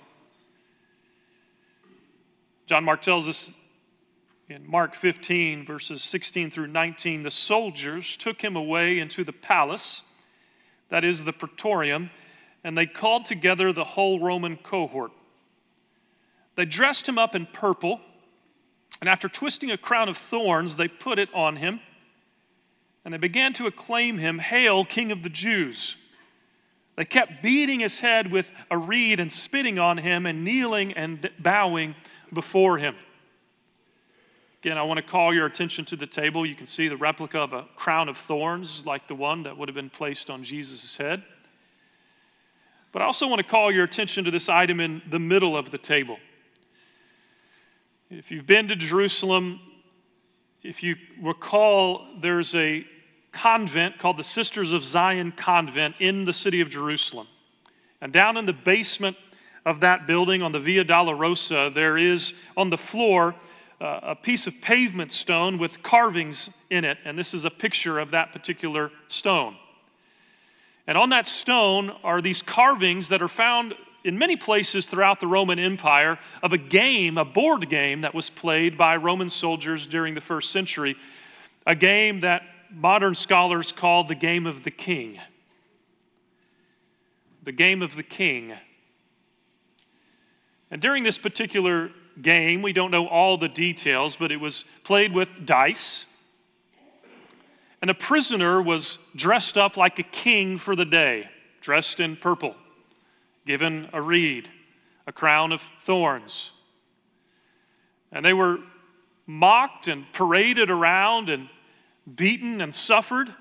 John 2.66 2.84
Mark 2.84 3.02
tells 3.02 3.28
us 3.28 3.56
in 4.48 4.70
Mark 4.70 4.96
15, 4.96 5.66
verses 5.66 6.04
16 6.04 6.52
through 6.52 6.68
19, 6.68 7.24
the 7.24 7.32
soldiers 7.32 8.18
took 8.18 8.42
him 8.42 8.56
away 8.56 9.00
into 9.00 9.24
the 9.24 9.34
palace 9.34 10.02
that 10.90 11.04
is 11.04 11.24
the 11.24 11.34
praetorium, 11.34 12.10
and 12.64 12.78
they 12.78 12.86
called 12.86 13.26
together 13.26 13.72
the 13.72 13.84
whole 13.84 14.20
Roman 14.20 14.58
cohort. 14.58 15.12
They 16.56 16.66
dressed 16.66 17.08
him 17.08 17.18
up 17.18 17.36
in 17.36 17.46
purple, 17.46 18.02
and 19.00 19.10
after 19.10 19.30
twisting 19.30 19.72
a 19.72 19.78
crown 19.78 20.10
of 20.10 20.18
thorns, 20.18 20.76
they 20.76 20.88
put 20.88 21.20
it 21.20 21.30
on 21.34 21.56
him, 21.56 21.80
and 23.06 23.14
they 23.14 23.18
began 23.18 23.54
to 23.54 23.66
acclaim 23.66 24.18
him, 24.18 24.40
Hail, 24.40 24.84
King 24.84 25.12
of 25.12 25.24
the 25.24 25.30
Jews! 25.30 25.96
They 27.00 27.06
kept 27.06 27.42
beating 27.42 27.80
his 27.80 28.02
head 28.02 28.30
with 28.30 28.52
a 28.70 28.78
reed 28.78 29.22
and 29.22 29.32
spitting 29.32 29.80
on 29.80 30.00
him 30.00 30.26
and 30.26 30.44
kneeling 30.44 30.92
and 30.92 31.30
bowing 31.40 31.96
before 32.34 32.78
him. 32.78 32.94
Again, 34.62 34.78
I 34.78 34.84
want 34.84 34.98
to 34.98 35.02
call 35.02 35.34
your 35.34 35.46
attention 35.46 35.86
to 35.86 35.96
the 35.96 36.06
table. 36.06 36.46
You 36.46 36.56
can 36.56 36.68
see 36.68 36.90
the 36.90 36.98
replica 36.98 37.40
of 37.40 37.54
a 37.54 37.64
crown 37.78 38.10
of 38.10 38.18
thorns, 38.18 38.86
like 38.86 39.08
the 39.08 39.16
one 39.16 39.44
that 39.44 39.58
would 39.58 39.70
have 39.70 39.76
been 39.76 39.90
placed 39.90 40.30
on 40.30 40.44
Jesus' 40.44 40.98
head. 40.98 41.24
But 42.92 43.02
I 43.02 43.06
also 43.06 43.28
want 43.28 43.40
to 43.40 43.48
call 43.48 43.72
your 43.72 43.84
attention 43.84 44.26
to 44.26 44.32
this 44.32 44.50
item 44.50 44.80
in 44.80 45.02
the 45.10 45.20
middle 45.20 45.56
of 45.56 45.72
the 45.72 45.78
table. 45.78 46.18
If 48.10 48.32
you've 48.32 48.48
been 48.48 48.68
to 48.70 48.76
Jerusalem, 48.76 49.60
if 50.64 50.82
you 50.82 50.96
recall, 51.22 52.08
there's 52.20 52.56
a 52.56 52.86
convent 53.32 54.00
called 54.00 54.18
the 54.18 54.24
Sisters 54.24 54.74
of 54.74 54.84
Zion 54.84 55.32
Convent 55.32 55.96
in 56.00 56.26
the 56.26 56.34
city 56.34 56.62
of 56.62 56.70
Jerusalem. 56.70 57.28
And 58.02 58.12
down 58.12 58.38
in 58.38 58.48
the 58.48 58.54
basement 58.54 59.16
of 59.66 59.82
that 59.82 60.08
building 60.08 60.42
on 60.42 60.52
the 60.52 60.60
Via 60.60 60.84
Dolorosa, 60.84 61.72
there 61.72 61.98
is 61.98 62.34
on 62.58 62.72
the 62.72 62.78
floor 62.78 63.36
uh, 63.80 64.00
a 64.02 64.16
piece 64.16 64.48
of 64.48 64.60
pavement 64.62 65.12
stone 65.12 65.60
with 65.60 65.84
carvings 65.84 66.50
in 66.70 66.84
it. 66.84 66.98
And 67.06 67.18
this 67.18 67.34
is 67.36 67.46
a 67.46 67.52
picture 67.52 68.00
of 68.00 68.12
that 68.12 68.32
particular 68.32 68.92
stone. 69.08 69.56
And 70.90 70.98
on 70.98 71.10
that 71.10 71.28
stone 71.28 71.92
are 72.04 72.20
these 72.20 72.42
carvings 72.42 73.10
that 73.10 73.22
are 73.22 73.28
found 73.28 73.76
in 74.04 74.18
many 74.18 74.36
places 74.36 74.88
throughout 74.88 75.20
the 75.20 75.28
Roman 75.28 75.60
Empire 75.60 76.18
of 76.42 76.52
a 76.52 76.58
game, 76.58 77.20
a 77.20 77.24
board 77.24 77.70
game 77.70 78.02
that 78.02 78.16
was 78.16 78.32
played 78.32 78.76
by 78.76 78.96
Roman 78.96 79.30
soldiers 79.30 79.86
during 79.86 80.16
the 80.16 80.22
first 80.22 80.52
century, 80.52 80.96
a 81.68 81.76
game 81.76 82.22
that 82.22 82.42
modern 82.72 83.14
scholars 83.14 83.72
call 83.72 84.04
the 84.04 84.16
game 84.16 84.48
of 84.48 84.64
the 84.64 84.72
king. 84.72 85.20
The 87.44 87.52
game 87.52 87.84
of 87.84 87.96
the 87.96 88.02
king. 88.02 88.54
And 90.72 90.82
during 90.82 91.04
this 91.04 91.20
particular 91.20 91.92
game, 92.20 92.64
we 92.64 92.74
don't 92.74 92.90
know 92.90 93.06
all 93.06 93.38
the 93.38 93.48
details, 93.48 94.16
but 94.16 94.32
it 94.32 94.40
was 94.40 94.66
played 94.84 95.14
with 95.14 95.46
dice. 95.46 96.06
And 97.82 97.90
a 97.90 97.94
prisoner 97.94 98.62
was 98.62 98.98
dressed 99.16 99.58
up 99.58 99.78
like 99.78 100.00
a 100.00 100.04
king 100.04 100.58
for 100.58 100.76
the 100.76 100.86
day, 100.86 101.30
dressed 101.62 102.00
in 102.00 102.18
purple, 102.18 102.56
given 103.46 103.90
a 103.94 104.02
reed, 104.02 104.50
a 105.08 105.12
crown 105.12 105.52
of 105.52 105.62
thorns. 105.82 106.52
And 108.12 108.26
they 108.26 108.34
were 108.34 108.60
mocked 109.26 109.88
and 109.88 110.12
paraded 110.12 110.70
around 110.70 111.30
and 111.30 111.50
beaten 112.16 112.62
and 112.62 112.74
suffered, 112.74 113.34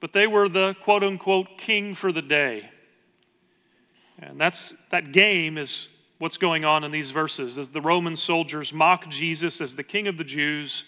but 0.00 0.12
they 0.12 0.26
were 0.26 0.48
the 0.48 0.74
quote 0.82 1.02
unquote 1.02 1.58
king 1.58 1.94
for 1.94 2.12
the 2.12 2.22
day. 2.22 2.70
And 4.20 4.40
that's, 4.40 4.74
that 4.90 5.12
game 5.12 5.58
is 5.58 5.88
what's 6.18 6.38
going 6.38 6.64
on 6.64 6.84
in 6.84 6.90
these 6.90 7.10
verses 7.10 7.58
as 7.58 7.70
the 7.70 7.80
Roman 7.80 8.16
soldiers 8.16 8.72
mock 8.72 9.08
Jesus 9.08 9.60
as 9.60 9.76
the 9.76 9.84
king 9.84 10.08
of 10.08 10.16
the 10.16 10.24
Jews, 10.24 10.84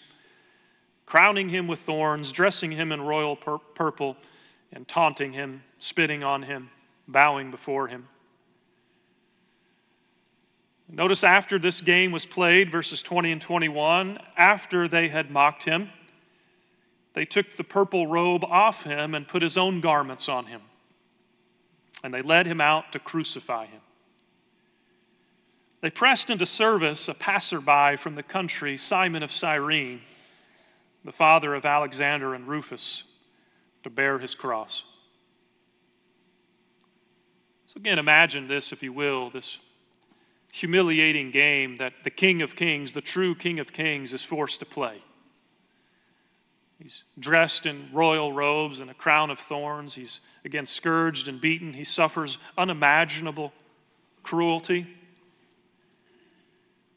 crowning 1.11 1.49
him 1.49 1.67
with 1.67 1.79
thorns, 1.79 2.31
dressing 2.31 2.71
him 2.71 2.89
in 2.89 3.01
royal 3.01 3.35
pur- 3.35 3.57
purple, 3.57 4.15
and 4.71 4.87
taunting 4.87 5.33
him, 5.33 5.61
spitting 5.77 6.23
on 6.23 6.43
him, 6.43 6.69
bowing 7.05 7.51
before 7.51 7.89
him. 7.89 8.07
Notice 10.87 11.21
after 11.25 11.59
this 11.59 11.81
game 11.81 12.13
was 12.13 12.25
played, 12.25 12.71
verses 12.71 13.01
20 13.01 13.29
and 13.33 13.41
21, 13.41 14.19
after 14.37 14.87
they 14.87 15.09
had 15.09 15.29
mocked 15.29 15.65
him, 15.65 15.89
they 17.13 17.25
took 17.25 17.57
the 17.57 17.65
purple 17.65 18.07
robe 18.07 18.45
off 18.45 18.83
him 18.83 19.13
and 19.13 19.27
put 19.27 19.41
his 19.41 19.57
own 19.57 19.81
garments 19.81 20.29
on 20.29 20.45
him. 20.45 20.61
And 22.05 22.13
they 22.13 22.21
led 22.21 22.45
him 22.45 22.61
out 22.61 22.93
to 22.93 22.99
crucify 22.99 23.65
him. 23.65 23.81
They 25.81 25.89
pressed 25.89 26.29
into 26.29 26.45
service 26.45 27.09
a 27.09 27.13
passerby 27.13 27.97
from 27.97 28.15
the 28.15 28.23
country, 28.23 28.77
Simon 28.77 29.23
of 29.23 29.31
Cyrene, 29.33 29.99
the 31.03 31.11
father 31.11 31.55
of 31.55 31.65
Alexander 31.65 32.33
and 32.33 32.47
Rufus, 32.47 33.03
to 33.83 33.89
bear 33.89 34.19
his 34.19 34.35
cross. 34.35 34.83
So, 37.65 37.77
again, 37.77 37.97
imagine 37.97 38.47
this, 38.47 38.71
if 38.71 38.83
you 38.83 38.93
will, 38.93 39.29
this 39.29 39.59
humiliating 40.53 41.31
game 41.31 41.77
that 41.77 41.93
the 42.03 42.09
King 42.09 42.41
of 42.41 42.55
Kings, 42.55 42.93
the 42.93 43.01
true 43.01 43.33
King 43.33 43.59
of 43.59 43.71
Kings, 43.71 44.13
is 44.13 44.23
forced 44.23 44.59
to 44.59 44.65
play. 44.65 45.01
He's 46.77 47.03
dressed 47.17 47.65
in 47.65 47.89
royal 47.93 48.33
robes 48.33 48.79
and 48.79 48.89
a 48.89 48.93
crown 48.93 49.29
of 49.29 49.39
thorns. 49.39 49.95
He's 49.95 50.19
again 50.43 50.65
scourged 50.65 51.27
and 51.27 51.39
beaten. 51.39 51.73
He 51.73 51.83
suffers 51.83 52.39
unimaginable 52.57 53.53
cruelty. 54.23 54.87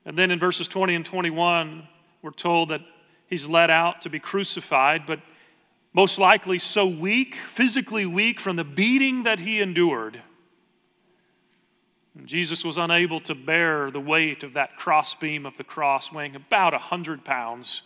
And 0.06 0.18
then 0.18 0.30
in 0.30 0.38
verses 0.38 0.68
20 0.68 0.94
and 0.94 1.04
21, 1.04 1.86
we're 2.22 2.30
told 2.30 2.70
that 2.70 2.80
he's 3.28 3.46
led 3.46 3.70
out 3.70 4.02
to 4.02 4.10
be 4.10 4.18
crucified, 4.18 5.06
but 5.06 5.20
most 5.92 6.18
likely 6.18 6.58
so 6.58 6.87
weak, 6.87 7.37
physically 7.37 8.04
weak 8.04 8.40
from 8.40 8.56
the 8.56 8.64
beating 8.64 9.22
that 9.22 9.40
he 9.40 9.60
endured. 9.60 10.20
And 12.18 12.26
Jesus 12.26 12.64
was 12.64 12.78
unable 12.78 13.20
to 13.20 13.34
bear 13.34 13.90
the 13.90 14.00
weight 14.00 14.42
of 14.42 14.52
that 14.54 14.76
crossbeam 14.76 15.46
of 15.46 15.56
the 15.56 15.64
cross, 15.64 16.12
weighing 16.12 16.37
about 16.37 16.72
100 16.72 17.24
pounds. 17.24 17.82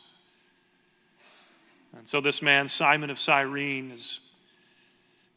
And 1.96 2.06
so 2.06 2.20
this 2.20 2.42
man, 2.42 2.68
Simon 2.68 3.10
of 3.10 3.18
Cyrene, 3.18 3.90
is 3.90 4.20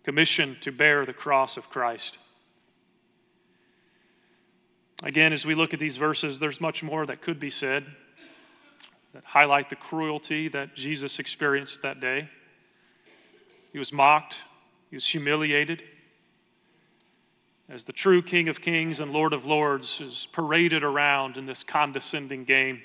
commissioned 0.04 0.62
to 0.62 0.72
bear 0.72 1.06
the 1.06 1.14
cross 1.14 1.58
of 1.58 1.70
Christ. 1.70 2.18
Again, 5.04 5.34
as 5.34 5.46
we 5.46 5.56
look 5.56 5.74
at 5.74 5.80
these 5.80 5.98
verses, 5.98 6.40
there's 6.40 6.62
much 6.62 6.84
more 6.84 7.06
that 7.06 7.22
could 7.22 7.40
be 7.40 7.50
said 7.50 7.86
that 9.14 9.24
highlight 9.26 9.70
the 9.70 9.76
cruelty 9.76 10.48
that 10.50 10.76
Jesus 10.76 11.20
experienced 11.20 11.82
that 11.82 12.00
day. 12.00 12.30
He 13.72 13.80
was 13.80 13.92
mocked, 13.92 14.38
he 14.90 14.96
was 14.96 15.08
humiliated. 15.08 15.84
As 17.70 17.86
the 17.86 17.94
true 17.94 18.22
King 18.22 18.50
of 18.50 18.60
Kings 18.60 19.00
and 19.00 19.14
Lord 19.14 19.32
of 19.32 19.46
Lords 19.46 20.02
is 20.02 20.28
paraded 20.34 20.84
around 20.84 21.38
in 21.38 21.46
this 21.46 21.64
condescending 21.64 22.44
game. 22.44 22.82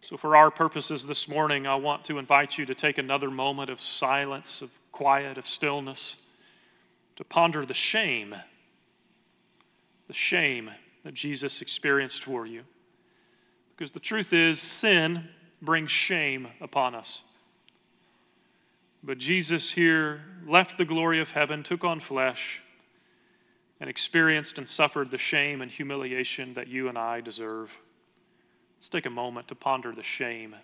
So, 0.00 0.16
for 0.16 0.36
our 0.36 0.50
purposes 0.50 1.06
this 1.06 1.28
morning, 1.28 1.66
I 1.66 1.74
want 1.74 2.04
to 2.04 2.18
invite 2.18 2.56
you 2.56 2.64
to 2.66 2.74
take 2.74 2.96
another 2.96 3.30
moment 3.30 3.70
of 3.70 3.80
silence, 3.80 4.62
of 4.62 4.70
quiet, 4.92 5.36
of 5.36 5.46
stillness, 5.46 6.16
to 7.16 7.24
ponder 7.24 7.66
the 7.66 7.74
shame, 7.74 8.34
the 10.06 10.14
shame 10.14 10.70
that 11.04 11.12
Jesus 11.12 11.60
experienced 11.60 12.22
for 12.22 12.46
you. 12.46 12.62
Because 13.76 13.90
the 13.90 14.00
truth 14.00 14.32
is, 14.32 14.60
sin 14.60 15.28
brings 15.60 15.90
shame 15.90 16.48
upon 16.60 16.94
us. 16.94 17.22
But 19.02 19.18
Jesus 19.18 19.72
here 19.72 20.22
left 20.46 20.78
the 20.78 20.84
glory 20.84 21.20
of 21.20 21.32
heaven, 21.32 21.62
took 21.62 21.84
on 21.84 22.00
flesh, 22.00 22.62
and 23.78 23.90
experienced 23.90 24.56
and 24.56 24.68
suffered 24.68 25.10
the 25.10 25.18
shame 25.18 25.60
and 25.60 25.70
humiliation 25.70 26.54
that 26.54 26.68
you 26.68 26.88
and 26.88 26.96
I 26.96 27.20
deserve. 27.20 27.78
Let's 28.78 28.88
take 28.88 29.06
a 29.06 29.10
moment 29.10 29.48
to 29.48 29.54
ponder 29.54 29.92
the 29.92 30.02
shame 30.02 30.56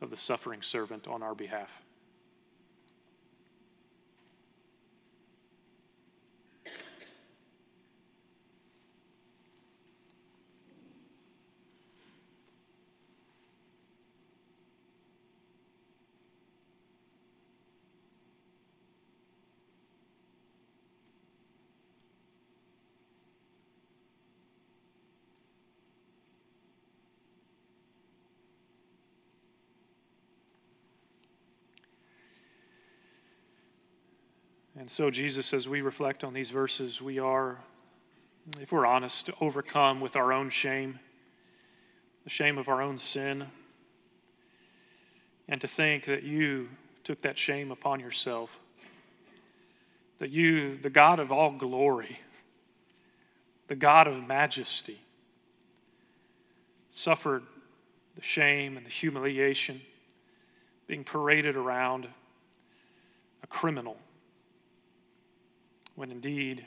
of 0.00 0.10
the 0.10 0.16
suffering 0.16 0.62
servant 0.62 1.06
on 1.06 1.22
our 1.22 1.34
behalf. 1.34 1.82
And 34.84 34.90
so, 34.90 35.10
Jesus, 35.10 35.54
as 35.54 35.66
we 35.66 35.80
reflect 35.80 36.24
on 36.24 36.34
these 36.34 36.50
verses, 36.50 37.00
we 37.00 37.18
are, 37.18 37.56
if 38.60 38.70
we're 38.70 38.84
honest, 38.84 39.30
overcome 39.40 39.98
with 39.98 40.14
our 40.14 40.30
own 40.30 40.50
shame, 40.50 40.98
the 42.24 42.28
shame 42.28 42.58
of 42.58 42.68
our 42.68 42.82
own 42.82 42.98
sin, 42.98 43.46
and 45.48 45.58
to 45.62 45.66
think 45.66 46.04
that 46.04 46.22
you 46.22 46.68
took 47.02 47.22
that 47.22 47.38
shame 47.38 47.70
upon 47.70 47.98
yourself. 47.98 48.60
that 50.18 50.28
you, 50.28 50.76
the 50.76 50.90
God 50.90 51.18
of 51.18 51.32
all 51.32 51.52
glory, 51.52 52.20
the 53.68 53.76
God 53.76 54.06
of 54.06 54.26
majesty, 54.26 55.00
suffered 56.90 57.44
the 58.16 58.22
shame 58.22 58.76
and 58.76 58.84
the 58.84 58.90
humiliation, 58.90 59.80
being 60.86 61.04
paraded 61.04 61.56
around 61.56 62.06
a 63.42 63.46
criminal, 63.46 63.96
when 65.94 66.10
indeed 66.10 66.64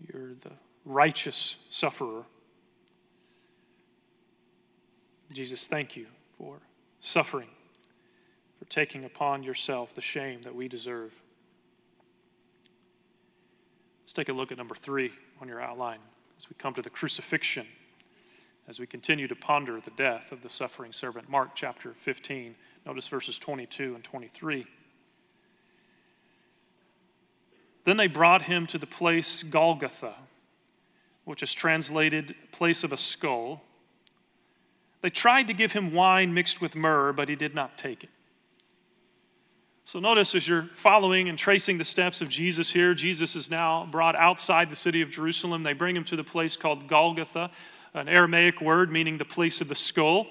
you're 0.00 0.34
the 0.34 0.52
righteous 0.84 1.56
sufferer. 1.70 2.24
Jesus, 5.32 5.66
thank 5.66 5.96
you 5.96 6.06
for 6.38 6.60
suffering, 7.00 7.48
for 8.58 8.64
taking 8.66 9.04
upon 9.04 9.42
yourself 9.42 9.94
the 9.94 10.00
shame 10.00 10.42
that 10.42 10.54
we 10.54 10.68
deserve. 10.68 11.12
Let's 14.02 14.12
take 14.12 14.28
a 14.28 14.32
look 14.32 14.52
at 14.52 14.58
number 14.58 14.76
three 14.76 15.10
on 15.40 15.48
your 15.48 15.60
outline 15.60 15.98
as 16.38 16.48
we 16.48 16.54
come 16.58 16.74
to 16.74 16.82
the 16.82 16.90
crucifixion, 16.90 17.66
as 18.68 18.78
we 18.78 18.86
continue 18.86 19.26
to 19.26 19.34
ponder 19.34 19.80
the 19.80 19.90
death 19.90 20.30
of 20.30 20.42
the 20.42 20.48
suffering 20.48 20.92
servant. 20.92 21.28
Mark 21.28 21.50
chapter 21.54 21.92
15, 21.92 22.54
notice 22.86 23.08
verses 23.08 23.38
22 23.38 23.94
and 23.94 24.04
23. 24.04 24.66
Then 27.86 27.96
they 27.96 28.08
brought 28.08 28.42
him 28.42 28.66
to 28.66 28.78
the 28.78 28.86
place 28.86 29.44
Golgotha, 29.44 30.14
which 31.24 31.40
is 31.40 31.54
translated 31.54 32.34
place 32.50 32.82
of 32.82 32.92
a 32.92 32.96
skull. 32.96 33.62
They 35.02 35.08
tried 35.08 35.46
to 35.46 35.54
give 35.54 35.70
him 35.70 35.92
wine 35.94 36.34
mixed 36.34 36.60
with 36.60 36.74
myrrh, 36.74 37.12
but 37.12 37.28
he 37.28 37.36
did 37.36 37.54
not 37.54 37.78
take 37.78 38.02
it. 38.02 38.10
So 39.84 40.00
notice 40.00 40.34
as 40.34 40.48
you're 40.48 40.68
following 40.72 41.28
and 41.28 41.38
tracing 41.38 41.78
the 41.78 41.84
steps 41.84 42.20
of 42.20 42.28
Jesus 42.28 42.72
here, 42.72 42.92
Jesus 42.92 43.36
is 43.36 43.52
now 43.52 43.86
brought 43.88 44.16
outside 44.16 44.68
the 44.68 44.74
city 44.74 45.00
of 45.00 45.10
Jerusalem. 45.10 45.62
They 45.62 45.72
bring 45.72 45.94
him 45.94 46.02
to 46.06 46.16
the 46.16 46.24
place 46.24 46.56
called 46.56 46.88
Golgotha, 46.88 47.52
an 47.94 48.08
Aramaic 48.08 48.60
word 48.60 48.90
meaning 48.90 49.16
the 49.16 49.24
place 49.24 49.60
of 49.60 49.68
the 49.68 49.76
skull. 49.76 50.26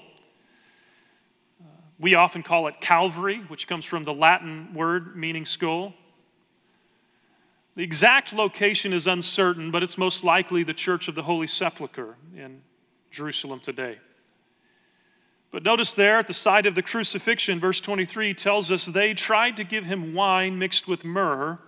We 1.98 2.16
often 2.16 2.44
call 2.44 2.68
it 2.68 2.82
Calvary, 2.82 3.38
which 3.48 3.66
comes 3.66 3.86
from 3.86 4.04
the 4.04 4.14
Latin 4.14 4.74
word 4.74 5.16
meaning 5.16 5.46
skull. 5.46 5.94
The 7.76 7.84
exact 7.84 8.32
location 8.32 8.94
is 8.94 9.06
uncertain, 9.06 9.70
but 9.70 9.84
it's 9.84 9.98
most 9.98 10.24
likely 10.24 10.64
the 10.64 10.74
Church 10.74 11.08
of 11.08 11.16
the 11.16 11.24
Holy 11.24 11.48
Sepulchre 11.48 12.16
in 12.36 12.62
Jerusalem 13.12 13.60
today. 13.60 13.98
But 15.52 15.64
notice 15.64 15.94
there 15.94 16.18
at 16.18 16.28
the 16.28 16.34
site 16.34 16.66
of 16.66 16.76
the 16.76 16.82
crucifixion, 16.82 17.60
verse 17.60 17.82
23 17.82 18.34
tells 18.34 18.72
us 18.72 18.86
they 18.86 19.14
tried 19.14 19.58
to 19.58 19.64
give 19.64 19.86
him 19.86 20.14
wine 20.14 20.58
mixed 20.58 20.88
with 20.88 21.04
myrrh, 21.04 21.60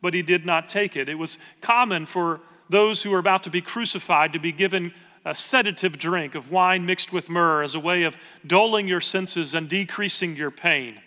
but 0.00 0.14
he 0.14 0.22
did 0.22 0.46
not 0.46 0.68
take 0.68 0.96
it. 0.96 1.08
It 1.08 1.14
was 1.14 1.38
common 1.60 2.06
for 2.06 2.40
those 2.68 3.02
who 3.02 3.10
were 3.10 3.18
about 3.18 3.42
to 3.44 3.50
be 3.50 3.60
crucified 3.60 4.32
to 4.32 4.38
be 4.38 4.52
given 4.52 4.92
a 5.26 5.34
sedative 5.34 5.98
drink 5.98 6.34
of 6.34 6.50
wine 6.50 6.84
mixed 6.84 7.12
with 7.12 7.30
myrrh 7.30 7.62
as 7.62 7.74
a 7.74 7.80
way 7.80 8.02
of 8.02 8.16
dulling 8.46 8.88
your 8.88 9.00
senses 9.00 9.54
and 9.54 9.68
decreasing 9.68 10.36
your 10.36 10.50
pain. 10.50 11.00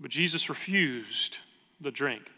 But 0.00 0.10
Jesus 0.10 0.48
refused 0.48 1.38
the 1.80 1.90
drink. 1.90 2.30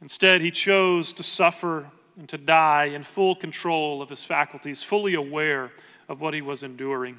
Instead, 0.00 0.40
he 0.40 0.50
chose 0.50 1.12
to 1.14 1.22
suffer 1.22 1.90
and 2.18 2.28
to 2.28 2.38
die 2.38 2.84
in 2.84 3.02
full 3.02 3.34
control 3.34 4.02
of 4.02 4.08
his 4.08 4.22
faculties, 4.22 4.82
fully 4.82 5.14
aware 5.14 5.72
of 6.08 6.20
what 6.20 6.34
he 6.34 6.42
was 6.42 6.62
enduring. 6.62 7.18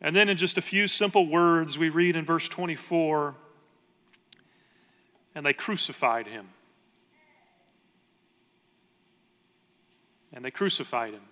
And 0.00 0.14
then, 0.14 0.28
in 0.28 0.36
just 0.36 0.58
a 0.58 0.62
few 0.62 0.86
simple 0.86 1.26
words, 1.26 1.78
we 1.78 1.88
read 1.88 2.16
in 2.16 2.24
verse 2.24 2.48
24 2.48 3.34
and 5.34 5.46
they 5.46 5.52
crucified 5.52 6.26
him. 6.26 6.48
And 10.32 10.44
they 10.44 10.50
crucified 10.50 11.14
him. 11.14 11.22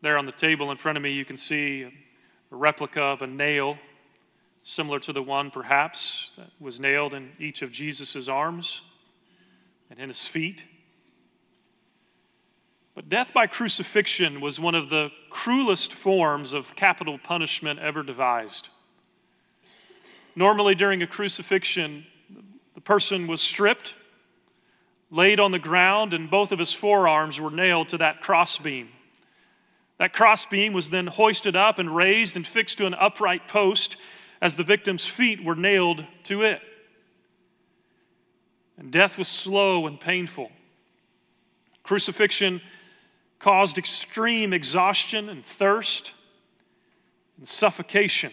There 0.00 0.16
on 0.16 0.26
the 0.26 0.32
table 0.32 0.70
in 0.70 0.76
front 0.76 0.96
of 0.96 1.02
me, 1.02 1.12
you 1.12 1.24
can 1.24 1.36
see 1.36 1.86
a 2.50 2.56
replica 2.56 3.02
of 3.02 3.22
a 3.22 3.26
nail 3.26 3.78
similar 4.62 5.00
to 5.00 5.12
the 5.12 5.22
one 5.22 5.50
perhaps 5.50 6.32
that 6.36 6.50
was 6.60 6.78
nailed 6.78 7.14
in 7.14 7.32
each 7.38 7.62
of 7.62 7.70
Jesus' 7.70 8.28
arms 8.28 8.82
and 9.90 9.98
in 9.98 10.08
his 10.08 10.26
feet. 10.26 10.64
But 12.94 13.08
death 13.08 13.32
by 13.32 13.46
crucifixion 13.46 14.40
was 14.40 14.58
one 14.58 14.74
of 14.74 14.90
the 14.90 15.10
cruelest 15.30 15.92
forms 15.92 16.52
of 16.52 16.74
capital 16.74 17.16
punishment 17.16 17.78
ever 17.78 18.02
devised. 18.02 18.70
Normally, 20.34 20.74
during 20.74 21.02
a 21.02 21.06
crucifixion, 21.06 22.06
the 22.74 22.80
person 22.80 23.26
was 23.26 23.40
stripped, 23.40 23.94
laid 25.10 25.40
on 25.40 25.52
the 25.52 25.58
ground, 25.58 26.12
and 26.12 26.30
both 26.30 26.52
of 26.52 26.58
his 26.58 26.72
forearms 26.72 27.40
were 27.40 27.50
nailed 27.50 27.88
to 27.88 27.98
that 27.98 28.20
crossbeam. 28.20 28.88
That 29.98 30.12
crossbeam 30.12 30.72
was 30.72 30.90
then 30.90 31.08
hoisted 31.08 31.56
up 31.56 31.78
and 31.78 31.94
raised 31.94 32.36
and 32.36 32.46
fixed 32.46 32.78
to 32.78 32.86
an 32.86 32.94
upright 32.94 33.48
post 33.48 33.96
as 34.40 34.54
the 34.54 34.62
victim's 34.62 35.04
feet 35.04 35.44
were 35.44 35.56
nailed 35.56 36.04
to 36.24 36.42
it. 36.42 36.62
And 38.76 38.92
death 38.92 39.18
was 39.18 39.26
slow 39.26 39.86
and 39.88 39.98
painful. 39.98 40.52
Crucifixion 41.82 42.60
caused 43.40 43.76
extreme 43.76 44.52
exhaustion 44.52 45.28
and 45.28 45.44
thirst 45.44 46.12
and 47.36 47.48
suffocation. 47.48 48.32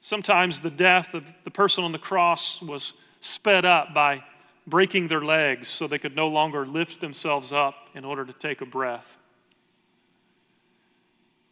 Sometimes 0.00 0.60
the 0.60 0.70
death 0.70 1.14
of 1.14 1.24
the 1.44 1.50
person 1.50 1.84
on 1.84 1.92
the 1.92 1.98
cross 1.98 2.60
was 2.60 2.94
sped 3.20 3.64
up 3.64 3.94
by 3.94 4.24
breaking 4.66 5.08
their 5.08 5.20
legs 5.20 5.68
so 5.68 5.86
they 5.86 5.98
could 5.98 6.16
no 6.16 6.28
longer 6.28 6.66
lift 6.66 7.00
themselves 7.00 7.52
up 7.52 7.88
in 7.94 8.04
order 8.04 8.24
to 8.24 8.32
take 8.32 8.60
a 8.60 8.66
breath. 8.66 9.16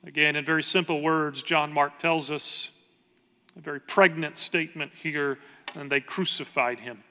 Again, 0.07 0.37
in 0.37 0.45
very 0.45 0.63
simple 0.63 1.03
words, 1.03 1.43
John 1.43 1.73
Mark 1.73 1.99
tells 1.99 2.31
us 2.31 2.71
a 3.57 3.61
very 3.61 3.81
pregnant 3.81 4.39
statement 4.39 4.93
here, 4.95 5.41
and 5.75 5.91
they 5.91 6.01
crucified 6.01 6.79
him. 6.79 7.03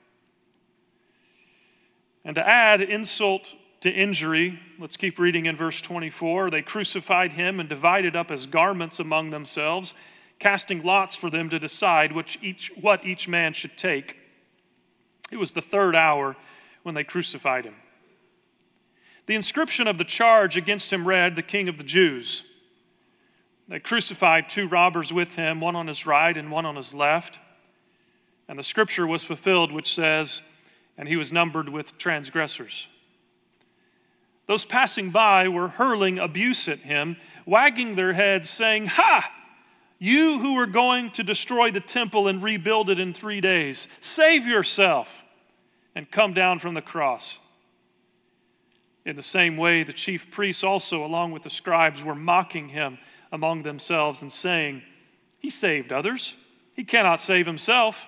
And 2.24 2.36
to 2.36 2.48
add 2.48 2.80
insult 2.80 3.54
to 3.82 3.92
injury, 3.92 4.62
let's 4.80 4.96
keep 4.96 5.20
reading 5.20 5.46
in 5.46 5.58
verse 5.58 5.82
24. 5.82 6.50
They 6.50 6.62
crucified 6.62 7.34
him 7.34 7.60
and 7.60 7.68
divided 7.68 8.16
up 8.16 8.30
his 8.30 8.46
garments 8.46 8.98
among 8.98 9.30
themselves, 9.30 9.94
casting 10.40 10.82
lots 10.82 11.18
for 11.18 11.30
them 11.30 11.50
to 11.50 11.60
decide 11.60 12.14
which 12.14 12.40
each, 12.42 12.72
what 12.80 13.06
each 13.06 13.28
man 13.28 13.52
should 13.52 13.78
take. 13.78 14.18
It 15.34 15.38
was 15.38 15.52
the 15.52 15.62
third 15.62 15.98
hour 15.98 16.38
when 16.84 16.96
they 16.96 17.04
crucified 17.04 17.66
him. 17.66 17.76
The 19.26 19.36
inscription 19.36 19.86
of 19.86 19.98
the 19.98 20.06
charge 20.06 20.56
against 20.56 20.94
him 20.94 21.06
read, 21.06 21.36
The 21.36 21.44
King 21.44 21.68
of 21.68 21.78
the 21.78 21.84
Jews. 21.84 22.46
They 23.68 23.80
crucified 23.80 24.48
two 24.48 24.68
robbers 24.68 25.12
with 25.12 25.36
him, 25.36 25.60
one 25.60 25.76
on 25.76 25.88
his 25.88 26.06
right 26.06 26.36
and 26.36 26.52
one 26.52 26.66
on 26.66 26.76
his 26.76 26.94
left. 26.94 27.40
And 28.48 28.60
the 28.60 28.64
scripture 28.64 29.08
was 29.08 29.24
fulfilled, 29.24 29.72
which 29.72 29.94
says, 29.94 30.42
And 30.98 31.08
he 31.08 31.16
was 31.16 31.34
numbered 31.34 31.70
with 31.70 31.98
transgressors. 31.98 32.88
Those 34.48 34.66
passing 34.66 35.10
by 35.10 35.48
were 35.48 35.70
hurling 35.70 36.20
abuse 36.20 36.68
at 36.68 36.80
him, 36.80 37.18
wagging 37.48 37.96
their 37.96 38.14
heads, 38.14 38.50
saying, 38.50 38.88
Ha! 38.88 39.32
You 39.98 40.40
who 40.40 40.56
are 40.60 40.68
going 40.68 41.10
to 41.12 41.24
destroy 41.24 41.72
the 41.72 41.80
temple 41.80 42.28
and 42.28 42.44
rebuild 42.44 42.90
it 42.90 43.00
in 43.00 43.14
three 43.14 43.42
days, 43.42 43.88
save 44.02 44.46
yourself 44.46 45.24
and 45.96 46.12
come 46.12 46.34
down 46.34 46.60
from 46.60 46.76
the 46.76 46.82
cross. 46.82 47.40
In 49.06 49.16
the 49.16 49.24
same 49.24 49.56
way, 49.56 49.84
the 49.84 49.94
chief 49.94 50.30
priests 50.30 50.64
also, 50.64 51.06
along 51.06 51.32
with 51.32 51.44
the 51.44 51.50
scribes, 51.50 52.04
were 52.04 52.16
mocking 52.16 52.70
him 52.70 52.98
among 53.32 53.64
themselves 53.64 54.22
and 54.22 54.32
saying, 54.32 54.82
He 55.40 55.50
saved 55.50 55.92
others, 55.92 56.36
he 56.74 56.84
cannot 56.84 57.20
save 57.20 57.46
himself. 57.46 58.08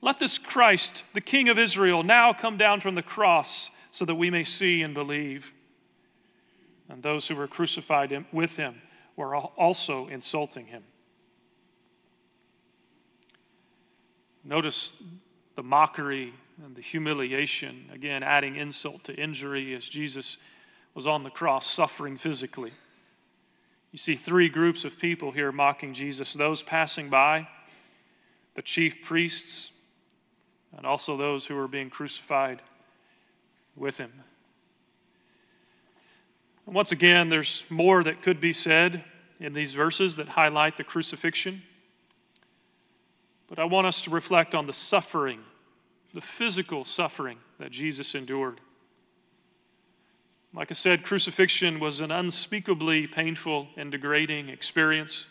Let 0.00 0.18
this 0.18 0.36
Christ, 0.36 1.02
the 1.14 1.20
King 1.20 1.48
of 1.48 1.58
Israel, 1.58 2.02
now 2.02 2.32
come 2.32 2.58
down 2.58 2.80
from 2.80 2.94
the 2.94 3.02
cross 3.02 3.70
so 3.90 4.04
that 4.04 4.16
we 4.16 4.30
may 4.30 4.44
see 4.44 4.82
and 4.82 4.92
believe. 4.92 5.52
And 6.88 7.02
those 7.02 7.26
who 7.26 7.36
were 7.36 7.48
crucified 7.48 8.24
with 8.32 8.56
him 8.56 8.82
were 9.16 9.34
also 9.34 10.08
insulting 10.08 10.66
him. 10.66 10.82
Notice 14.44 14.94
the 15.54 15.62
mockery 15.62 16.34
and 16.62 16.76
the 16.76 16.82
humiliation, 16.82 17.88
again, 17.92 18.22
adding 18.22 18.56
insult 18.56 19.04
to 19.04 19.14
injury 19.14 19.74
as 19.74 19.88
Jesus 19.88 20.36
was 20.94 21.06
on 21.06 21.24
the 21.24 21.30
cross 21.30 21.66
suffering 21.66 22.16
physically. 22.16 22.72
You 23.94 23.98
see 23.98 24.16
three 24.16 24.48
groups 24.48 24.84
of 24.84 24.98
people 24.98 25.30
here 25.30 25.52
mocking 25.52 25.94
Jesus 25.94 26.32
those 26.32 26.64
passing 26.64 27.10
by, 27.10 27.46
the 28.54 28.62
chief 28.62 29.04
priests, 29.04 29.70
and 30.76 30.84
also 30.84 31.16
those 31.16 31.46
who 31.46 31.54
were 31.54 31.68
being 31.68 31.90
crucified 31.90 32.60
with 33.76 33.98
him. 33.98 34.10
And 36.66 36.74
once 36.74 36.90
again, 36.90 37.28
there's 37.28 37.64
more 37.70 38.02
that 38.02 38.20
could 38.20 38.40
be 38.40 38.52
said 38.52 39.04
in 39.38 39.52
these 39.52 39.74
verses 39.74 40.16
that 40.16 40.30
highlight 40.30 40.76
the 40.76 40.82
crucifixion. 40.82 41.62
But 43.46 43.60
I 43.60 43.64
want 43.64 43.86
us 43.86 44.02
to 44.02 44.10
reflect 44.10 44.56
on 44.56 44.66
the 44.66 44.72
suffering, 44.72 45.38
the 46.12 46.20
physical 46.20 46.84
suffering 46.84 47.38
that 47.60 47.70
Jesus 47.70 48.16
endured. 48.16 48.60
Like 50.54 50.70
I 50.70 50.74
said, 50.74 51.02
crucifixion 51.02 51.80
was 51.80 51.98
an 51.98 52.12
unspeakably 52.12 53.08
painful 53.08 53.68
and 53.76 53.90
degrading 53.90 54.48
experience. 54.48 55.26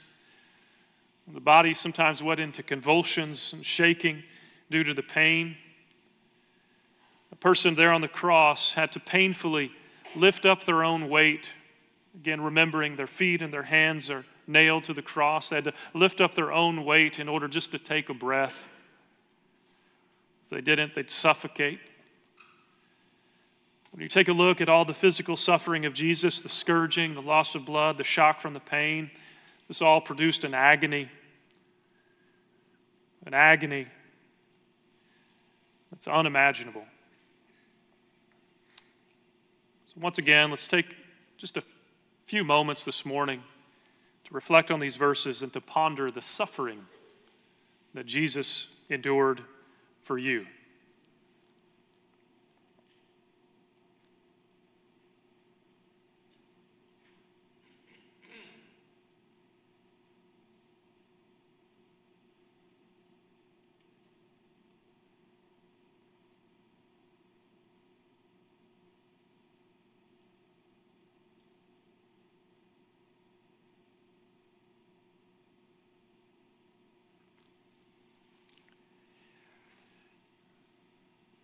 The 1.32 1.40
body 1.40 1.74
sometimes 1.74 2.22
went 2.22 2.42
into 2.42 2.62
convulsions 2.62 3.54
and 3.54 3.66
shaking 3.66 4.24
due 4.70 4.84
to 4.84 4.94
the 4.94 5.02
pain. 5.02 5.56
The 7.30 7.38
person 7.38 7.76
there 7.76 7.94
on 7.94 8.02
the 8.02 8.10
cross 8.10 8.74
had 8.74 8.92
to 8.92 9.00
painfully 9.00 9.72
lift 10.14 10.46
up 10.46 10.66
their 10.66 10.84
own 10.84 11.08
weight. 11.08 11.52
Again, 12.16 12.42
remembering 12.42 12.98
their 12.98 13.08
feet 13.08 13.42
and 13.42 13.54
their 13.54 13.64
hands 13.64 14.10
are 14.10 14.26
nailed 14.46 14.84
to 14.84 14.94
the 14.94 15.02
cross. 15.02 15.50
They 15.50 15.56
had 15.56 15.64
to 15.64 15.74
lift 15.94 16.20
up 16.20 16.36
their 16.36 16.52
own 16.52 16.84
weight 16.84 17.18
in 17.18 17.30
order 17.30 17.48
just 17.48 17.72
to 17.72 17.80
take 17.80 18.10
a 18.10 18.14
breath. 18.14 18.68
If 20.44 20.50
they 20.50 20.62
didn't, 20.62 20.96
they'd 20.96 21.10
suffocate. 21.10 21.80
When 23.94 24.02
you 24.02 24.10
take 24.10 24.28
a 24.28 24.34
look 24.34 24.60
at 24.60 24.70
all 24.70 24.86
the 24.86 24.94
physical 24.96 25.38
suffering 25.38 25.86
of 25.86 25.94
Jesus, 25.94 26.42
the 26.42 26.50
scourging, 26.50 27.14
the 27.14 27.22
loss 27.22 27.54
of 27.54 27.64
blood, 27.64 28.00
the 28.00 28.04
shock 28.04 28.42
from 28.42 28.56
the 28.56 28.60
pain, 28.60 29.12
this 29.68 29.84
all 29.84 30.02
produced 30.02 30.44
an 30.44 30.56
agony. 30.56 31.10
An 33.28 33.36
agony 33.36 33.86
that's 35.92 36.08
unimaginable. 36.08 36.86
So, 39.86 39.94
once 40.02 40.18
again, 40.18 40.50
let's 40.50 40.68
take 40.68 40.88
just 41.38 41.56
a 41.56 41.64
few 42.26 42.44
moments 42.44 42.84
this 42.84 43.06
morning 43.06 43.44
to 44.24 44.34
reflect 44.34 44.72
on 44.72 44.80
these 44.80 44.96
verses 44.96 45.44
and 45.44 45.54
to 45.54 45.62
ponder 45.62 46.10
the 46.10 46.22
suffering 46.22 46.84
that 47.94 48.08
Jesus 48.08 48.70
endured 48.90 49.42
for 50.02 50.18
you. 50.18 50.48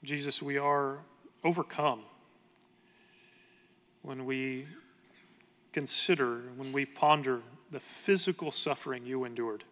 Jesus, 0.10 0.42
we 0.42 0.58
are 0.58 0.98
overcome 1.44 2.02
when 4.02 4.26
we 4.26 4.66
consider, 5.72 6.42
when 6.58 6.72
we 6.74 6.84
ponder 6.84 7.44
the 7.70 7.80
physical 7.80 8.52
suffering 8.52 9.06
you 9.06 9.24
endured. 9.24 9.64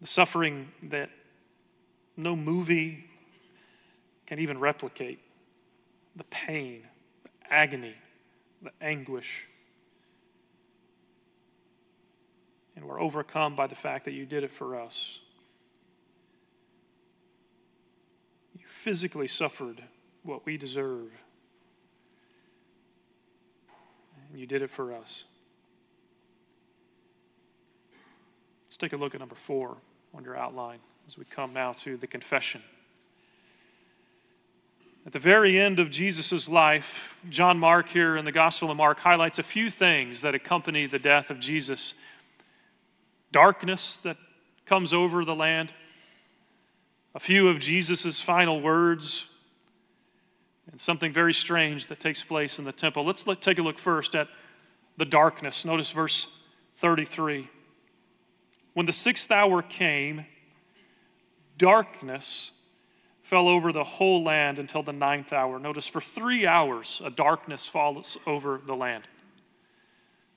The 0.00 0.06
suffering 0.06 0.72
that 0.84 1.10
no 2.16 2.34
movie 2.34 3.04
can 4.26 4.38
even 4.38 4.58
replicate. 4.58 5.20
The 6.16 6.24
pain, 6.24 6.84
the 7.22 7.52
agony, 7.52 7.94
the 8.62 8.72
anguish. 8.80 9.46
And 12.76 12.86
we're 12.86 12.98
overcome 12.98 13.56
by 13.56 13.66
the 13.66 13.74
fact 13.74 14.06
that 14.06 14.12
you 14.12 14.24
did 14.24 14.42
it 14.42 14.50
for 14.50 14.80
us. 14.80 15.20
Physically 18.84 19.26
suffered 19.26 19.82
what 20.24 20.44
we 20.44 20.58
deserve. 20.58 21.10
And 24.30 24.38
you 24.38 24.46
did 24.46 24.60
it 24.60 24.68
for 24.68 24.92
us. 24.92 25.24
Let's 28.66 28.76
take 28.76 28.92
a 28.92 28.98
look 28.98 29.14
at 29.14 29.20
number 29.20 29.36
four 29.36 29.78
on 30.12 30.22
your 30.22 30.36
outline 30.36 30.80
as 31.08 31.16
we 31.16 31.24
come 31.24 31.54
now 31.54 31.72
to 31.72 31.96
the 31.96 32.06
confession. 32.06 32.60
At 35.06 35.14
the 35.14 35.18
very 35.18 35.58
end 35.58 35.78
of 35.78 35.90
Jesus' 35.90 36.46
life, 36.46 37.16
John 37.30 37.58
Mark 37.58 37.88
here 37.88 38.18
in 38.18 38.26
the 38.26 38.32
Gospel 38.32 38.70
of 38.70 38.76
Mark 38.76 38.98
highlights 38.98 39.38
a 39.38 39.42
few 39.42 39.70
things 39.70 40.20
that 40.20 40.34
accompany 40.34 40.84
the 40.84 40.98
death 40.98 41.30
of 41.30 41.40
Jesus 41.40 41.94
darkness 43.32 43.96
that 44.02 44.18
comes 44.66 44.92
over 44.92 45.24
the 45.24 45.34
land, 45.34 45.72
a 47.14 47.20
few 47.20 47.48
of 47.48 47.60
Jesus' 47.60 48.20
final 48.20 48.60
words 48.60 49.26
and 50.70 50.80
something 50.80 51.12
very 51.12 51.32
strange 51.32 51.86
that 51.86 52.00
takes 52.00 52.24
place 52.24 52.58
in 52.58 52.64
the 52.64 52.72
temple. 52.72 53.04
Let's 53.04 53.26
let, 53.26 53.40
take 53.40 53.58
a 53.58 53.62
look 53.62 53.78
first 53.78 54.14
at 54.14 54.28
the 54.96 55.04
darkness. 55.04 55.64
Notice 55.64 55.90
verse 55.90 56.26
33. 56.76 57.48
When 58.72 58.86
the 58.86 58.92
sixth 58.92 59.30
hour 59.30 59.62
came, 59.62 60.26
darkness 61.56 62.50
fell 63.22 63.48
over 63.48 63.72
the 63.72 63.84
whole 63.84 64.24
land 64.24 64.58
until 64.58 64.82
the 64.82 64.92
ninth 64.92 65.32
hour. 65.32 65.58
Notice 65.58 65.86
for 65.86 66.00
three 66.00 66.46
hours, 66.46 67.00
a 67.04 67.10
darkness 67.10 67.66
falls 67.66 68.18
over 68.26 68.60
the 68.66 68.74
land. 68.74 69.04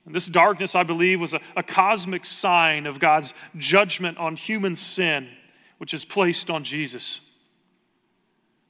And 0.06 0.14
this 0.14 0.26
darkness, 0.26 0.74
I 0.74 0.84
believe, 0.84 1.20
was 1.20 1.34
a, 1.34 1.40
a 1.56 1.62
cosmic 1.62 2.24
sign 2.24 2.86
of 2.86 3.00
God's 3.00 3.34
judgment 3.56 4.16
on 4.18 4.36
human 4.36 4.76
sin 4.76 5.28
which 5.78 5.94
is 5.94 6.04
placed 6.04 6.50
on 6.50 6.64
Jesus. 6.64 7.20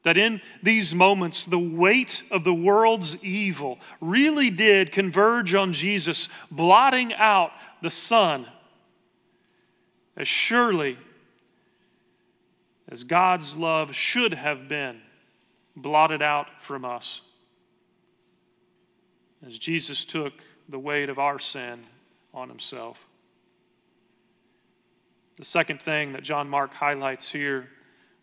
That 0.05 0.17
in 0.17 0.41
these 0.63 0.95
moments, 0.95 1.45
the 1.45 1.59
weight 1.59 2.23
of 2.31 2.45
the 2.45 2.55
world's 2.55 3.23
evil 3.25 3.79
really 4.01 4.49
did 4.49 4.93
converge 4.93 5.55
on 5.55 5.73
Jesus, 5.73 6.29
blotting 6.51 7.13
out 7.15 7.51
the 7.83 7.91
sun 7.91 8.47
as 10.17 10.29
surely 10.29 10.99
as 12.89 13.05
God's 13.05 13.57
love 13.57 13.95
should 13.95 14.35
have 14.35 14.67
been 14.69 15.01
blotted 15.77 16.23
out 16.23 16.63
from 16.63 16.85
us. 16.85 17.21
As 19.47 19.59
Jesus 19.59 20.05
took 20.05 20.33
the 20.69 20.79
weight 20.79 21.09
of 21.09 21.19
our 21.19 21.39
sin 21.39 21.81
on 22.35 22.49
himself. 22.49 23.08
The 25.39 25.45
second 25.45 25.81
thing 25.81 26.15
that 26.15 26.25
John 26.25 26.49
Mark 26.49 26.75
highlights 26.75 27.31
here 27.31 27.69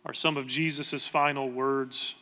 are 0.04 0.12
some 0.12 0.36
of 0.36 0.46
Jesus' 0.46 1.06
final 1.06 1.50
words. 1.50 2.14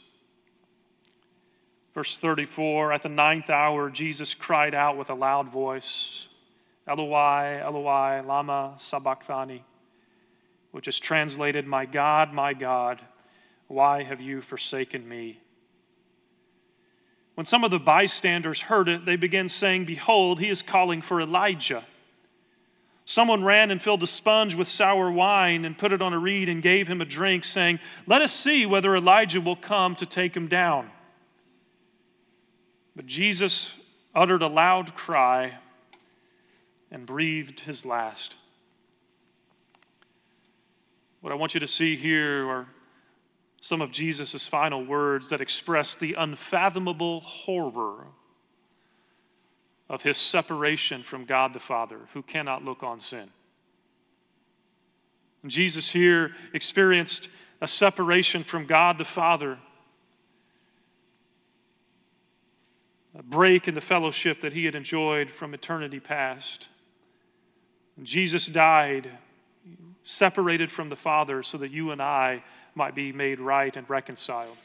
Verse 1.94 2.16
34 2.16 2.92
At 2.92 3.02
the 3.02 3.08
ninth 3.08 3.50
hour, 3.50 3.90
Jesus 3.90 4.34
cried 4.34 4.72
out 4.72 4.96
with 4.96 5.10
a 5.10 5.14
loud 5.14 5.48
voice, 5.48 6.28
Eloi, 6.86 7.60
Eloi, 7.60 8.22
Lama 8.22 8.74
Sabachthani, 8.78 9.64
which 10.70 10.86
is 10.86 11.00
translated, 11.00 11.66
My 11.66 11.86
God, 11.86 12.32
my 12.32 12.54
God, 12.54 13.00
why 13.66 14.04
have 14.04 14.20
you 14.20 14.40
forsaken 14.40 15.08
me? 15.08 15.40
When 17.34 17.46
some 17.46 17.64
of 17.64 17.72
the 17.72 17.80
bystanders 17.80 18.62
heard 18.62 18.88
it, 18.88 19.06
they 19.06 19.16
began 19.16 19.48
saying, 19.48 19.86
Behold, 19.86 20.38
he 20.38 20.50
is 20.50 20.62
calling 20.62 21.02
for 21.02 21.20
Elijah. 21.20 21.84
Someone 23.06 23.44
ran 23.44 23.70
and 23.70 23.82
filled 23.82 24.02
a 24.02 24.06
sponge 24.06 24.54
with 24.54 24.66
sour 24.66 25.10
wine 25.10 25.64
and 25.64 25.76
put 25.76 25.92
it 25.92 26.00
on 26.00 26.14
a 26.14 26.18
reed 26.18 26.48
and 26.48 26.62
gave 26.62 26.88
him 26.88 27.00
a 27.00 27.04
drink, 27.04 27.44
saying, 27.44 27.78
Let 28.06 28.22
us 28.22 28.32
see 28.32 28.64
whether 28.64 28.96
Elijah 28.96 29.40
will 29.40 29.56
come 29.56 29.94
to 29.96 30.06
take 30.06 30.34
him 30.34 30.48
down. 30.48 30.90
But 32.96 33.06
Jesus 33.06 33.72
uttered 34.14 34.42
a 34.42 34.48
loud 34.48 34.94
cry 34.94 35.58
and 36.90 37.04
breathed 37.04 37.60
his 37.60 37.84
last. 37.84 38.36
What 41.20 41.32
I 41.32 41.36
want 41.36 41.54
you 41.54 41.60
to 41.60 41.66
see 41.66 41.96
here 41.96 42.48
are 42.48 42.68
some 43.60 43.82
of 43.82 43.90
Jesus' 43.90 44.46
final 44.46 44.84
words 44.84 45.30
that 45.30 45.40
express 45.40 45.94
the 45.94 46.14
unfathomable 46.14 47.20
horror 47.20 48.06
of 49.88 50.02
his 50.02 50.16
separation 50.16 51.02
from 51.02 51.24
God 51.24 51.52
the 51.52 51.60
Father, 51.60 52.00
who 52.14 52.22
cannot 52.22 52.64
look 52.64 52.82
on 52.82 53.00
sin. 53.00 53.30
And 55.42 55.50
Jesus 55.50 55.90
here 55.90 56.34
experienced 56.54 57.28
a 57.60 57.68
separation 57.68 58.42
from 58.42 58.66
God 58.66 58.98
the 58.98 59.04
Father, 59.04 59.58
a 63.16 63.22
break 63.22 63.68
in 63.68 63.74
the 63.74 63.80
fellowship 63.80 64.40
that 64.40 64.54
he 64.54 64.64
had 64.64 64.74
enjoyed 64.74 65.30
from 65.30 65.54
eternity 65.54 66.00
past. 66.00 66.68
And 67.96 68.06
Jesus 68.06 68.46
died, 68.46 69.10
separated 70.02 70.72
from 70.72 70.88
the 70.88 70.96
Father, 70.96 71.42
so 71.42 71.58
that 71.58 71.70
you 71.70 71.90
and 71.90 72.02
I 72.02 72.42
might 72.74 72.94
be 72.94 73.12
made 73.12 73.38
right 73.38 73.76
and 73.76 73.88
reconciled. 73.88 74.56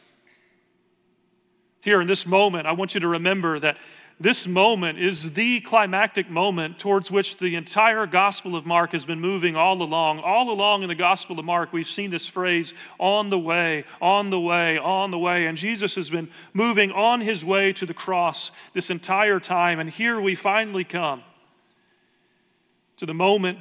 Here 1.82 2.02
in 2.02 2.08
this 2.08 2.26
moment, 2.26 2.68
I 2.68 2.72
want 2.72 2.94
you 2.94 3.02
to 3.02 3.08
remember 3.08 3.60
that 3.60 3.78
this 4.22 4.46
moment 4.46 5.00
is 5.00 5.32
the 5.32 5.62
climactic 5.62 6.30
moment 6.30 6.78
towards 6.78 7.10
which 7.10 7.38
the 7.38 7.56
entire 7.56 8.06
Gospel 8.06 8.58
of 8.58 8.66
Mark 8.66 8.92
has 8.92 9.06
been 9.06 9.22
moving 9.22 9.56
all 9.56 9.82
along. 9.82 10.20
All 10.20 10.52
along 10.52 10.84
in 10.84 10.90
the 10.90 10.96
Gospel 10.96 11.40
of 11.40 11.46
Mark, 11.46 11.72
we've 11.72 11.88
seen 11.88 12.12
this 12.12 12.28
phrase, 12.28 12.74
on 13.00 13.30
the 13.30 13.40
way, 13.40 13.86
on 14.02 14.30
the 14.30 14.40
way, 14.40 14.78
on 14.78 15.12
the 15.12 15.18
way. 15.18 15.46
And 15.46 15.58
Jesus 15.58 15.96
has 15.96 16.10
been 16.10 16.30
moving 16.54 16.92
on 16.92 17.22
his 17.22 17.46
way 17.46 17.72
to 17.74 17.86
the 17.86 17.94
cross 17.94 18.52
this 18.74 18.90
entire 18.90 19.40
time. 19.40 19.80
And 19.80 19.90
here 19.90 20.20
we 20.20 20.36
finally 20.36 20.84
come 20.84 21.24
to 22.98 23.06
the 23.06 23.14
moment 23.14 23.60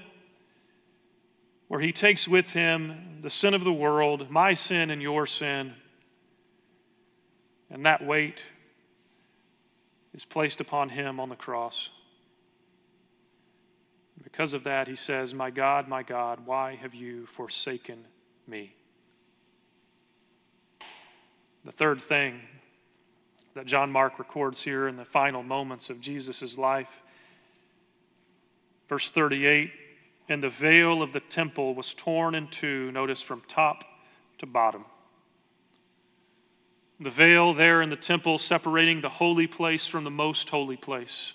where 1.68 1.81
he 1.81 1.92
takes 1.92 2.27
with 2.27 2.51
him 2.51 3.21
the 3.23 3.31
sin 3.31 3.55
of 3.55 3.62
the 3.62 3.73
world, 3.73 4.29
my 4.29 4.55
sin 4.55 4.90
and 4.90 5.01
your 5.01 5.25
sin. 5.25 5.75
And 7.71 7.87
that 7.87 8.05
weight 8.05 8.42
is 10.18 10.24
placed 10.24 10.61
upon 10.61 10.88
him 10.88 11.20
on 11.20 11.28
the 11.28 11.37
cross. 11.37 11.90
Because 14.24 14.52
of 14.52 14.64
that, 14.64 14.88
he 14.88 14.96
says, 14.96 15.33
My 15.33 15.48
God, 15.48 15.87
my 15.87 16.02
God, 16.02 16.44
why 16.44 16.74
have 16.74 16.92
you 16.92 17.26
forsaken 17.26 18.04
me? 18.44 18.74
The 21.64 21.70
third 21.70 22.02
thing 22.02 22.40
that 23.54 23.66
John 23.66 23.92
Mark 23.92 24.18
records 24.18 24.61
here 24.61 24.88
in 24.88 24.96
the 24.96 25.04
final 25.04 25.44
moments 25.44 25.88
of 25.88 26.00
Jesus' 26.00 26.59
life, 26.59 27.00
verse 28.88 29.12
38 29.12 29.70
and 30.28 30.42
the 30.42 30.50
veil 30.50 31.00
of 31.00 31.12
the 31.12 31.20
temple 31.20 31.76
was 31.76 31.94
torn 31.94 32.35
in 32.35 32.48
two, 32.48 32.90
notice 32.90 33.22
from 33.22 33.40
top 33.46 33.85
to 34.38 34.46
bottom. 34.46 34.85
The 37.00 37.11
veil 37.11 37.52
there 37.52 37.80
in 37.80 37.90
the 37.90 37.96
temple 37.96 38.38
separating 38.38 39.00
the 39.00 39.08
holy 39.08 39.46
place 39.46 39.87
from 39.87 40.02
the 40.02 40.11
most 40.11 40.50
holy 40.50 40.76
place, 40.76 41.34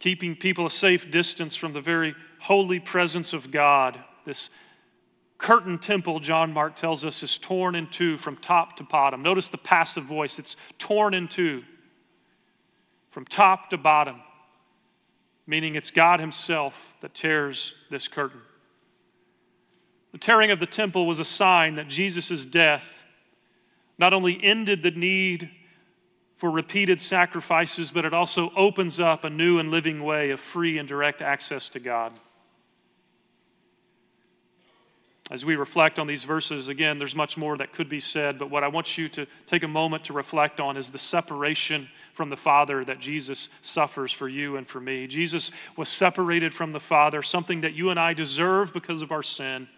keeping 0.00 0.34
people 0.34 0.66
a 0.66 0.70
safe 0.70 1.10
distance 1.12 1.54
from 1.54 1.72
the 1.72 1.80
very 1.80 2.14
holy 2.40 2.80
presence 2.80 3.32
of 3.32 3.52
God. 3.52 4.00
This 4.24 4.50
curtain 5.38 5.78
temple, 5.78 6.18
John 6.18 6.52
Mark 6.52 6.74
tells 6.74 7.04
us, 7.04 7.22
is 7.22 7.38
torn 7.38 7.76
in 7.76 7.86
two 7.86 8.16
from 8.16 8.36
top 8.36 8.76
to 8.78 8.84
bottom. 8.84 9.22
Notice 9.22 9.48
the 9.48 9.58
passive 9.58 10.04
voice, 10.04 10.40
it's 10.40 10.56
torn 10.78 11.14
in 11.14 11.28
two 11.28 11.62
from 13.10 13.24
top 13.24 13.70
to 13.70 13.76
bottom, 13.76 14.22
meaning 15.46 15.76
it's 15.76 15.92
God 15.92 16.18
Himself 16.18 16.96
that 17.00 17.14
tears 17.14 17.74
this 17.90 18.08
curtain. 18.08 18.40
The 20.10 20.18
tearing 20.18 20.50
of 20.50 20.58
the 20.58 20.66
temple 20.66 21.06
was 21.06 21.20
a 21.20 21.24
sign 21.24 21.76
that 21.76 21.86
Jesus' 21.86 22.44
death 22.44 23.01
not 23.98 24.12
only 24.12 24.42
ended 24.42 24.82
the 24.82 24.90
need 24.90 25.50
for 26.36 26.50
repeated 26.50 27.00
sacrifices, 27.00 27.90
but 27.90 28.04
it 28.04 28.12
also 28.12 28.52
opens 28.56 28.98
up 28.98 29.24
a 29.24 29.30
new 29.30 29.58
and 29.58 29.70
living 29.70 30.02
way 30.02 30.30
of 30.30 30.40
free 30.40 30.76
and 30.78 30.88
direct 30.88 31.22
access 31.22 31.68
to 31.68 31.78
God. 31.78 32.12
As 35.30 35.46
we 35.46 35.56
reflect 35.56 35.98
on 35.98 36.06
these 36.06 36.24
verses, 36.24 36.68
again, 36.68 36.98
there's 36.98 37.14
much 37.14 37.38
more 37.38 37.56
that 37.56 37.72
could 37.72 37.88
be 37.88 38.00
said, 38.00 38.38
but 38.38 38.50
what 38.50 38.64
I 38.64 38.68
want 38.68 38.98
you 38.98 39.08
to 39.10 39.26
take 39.46 39.62
a 39.62 39.68
moment 39.68 40.04
to 40.04 40.12
reflect 40.12 40.60
on 40.60 40.76
is 40.76 40.90
the 40.90 40.98
separation 40.98 41.88
from 42.12 42.28
the 42.28 42.36
Father 42.36 42.84
that 42.84 42.98
Jesus 42.98 43.48
suffers 43.62 44.12
for 44.12 44.28
you 44.28 44.56
and 44.56 44.68
for 44.68 44.78
me. 44.80 45.06
Jesus 45.06 45.50
was 45.74 45.88
separated 45.88 46.52
from 46.52 46.72
the 46.72 46.80
Father, 46.80 47.22
something 47.22 47.62
that 47.62 47.72
you 47.72 47.88
and 47.88 47.98
I 47.98 48.12
deserve 48.12 48.74
because 48.74 49.00
of 49.00 49.10
our 49.10 49.22
sin, 49.22 49.68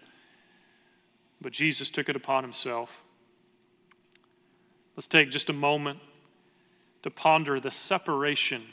but 1.39 1.53
Jesus 1.53 1.89
took 1.89 2.09
it 2.09 2.17
upon 2.17 2.43
himself. 2.43 3.04
Let's 4.95 5.07
take 5.07 5.29
just 5.29 5.49
a 5.49 5.53
moment 5.53 5.99
to 7.01 7.11
ponder 7.11 7.59
the 7.59 7.71
separation 7.71 8.63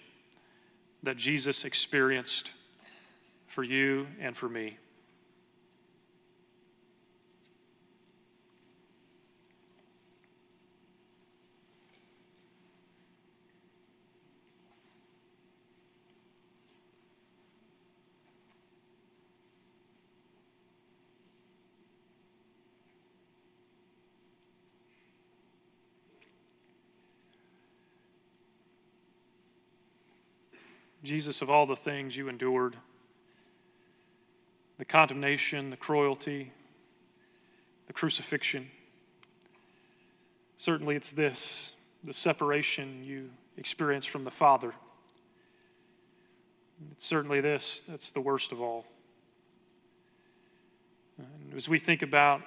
that 1.03 1.17
Jesus 1.17 1.65
experienced 1.65 2.53
for 3.49 3.63
you 3.63 4.07
and 4.21 4.37
for 4.37 4.49
me. 4.49 4.79
Jesus, 31.03 31.43
of 31.43 31.51
all 31.51 31.67
the 31.67 31.77
things 31.77 32.17
you 32.17 32.29
endured 32.29 32.77
the 34.79 34.85
condemnation, 34.85 35.71
the 35.71 35.77
cruelty, 35.77 36.53
the 37.87 37.93
crucifixion 37.93 38.69
certainly 40.62 40.95
it's 40.95 41.12
this 41.12 41.75
the 42.05 42.12
separation 42.12 43.03
you 43.03 43.31
experience 43.57 44.07
from 44.07 44.23
the 44.23 44.31
Father. 44.31 44.73
It's 46.93 47.05
certainly 47.05 47.41
this 47.41 47.83
that's 47.88 48.12
the 48.12 48.21
worst 48.21 48.53
of 48.53 48.61
all. 48.61 48.87
And 51.19 51.55
as 51.57 51.69
we 51.69 51.81
think 51.81 52.03
about 52.03 52.43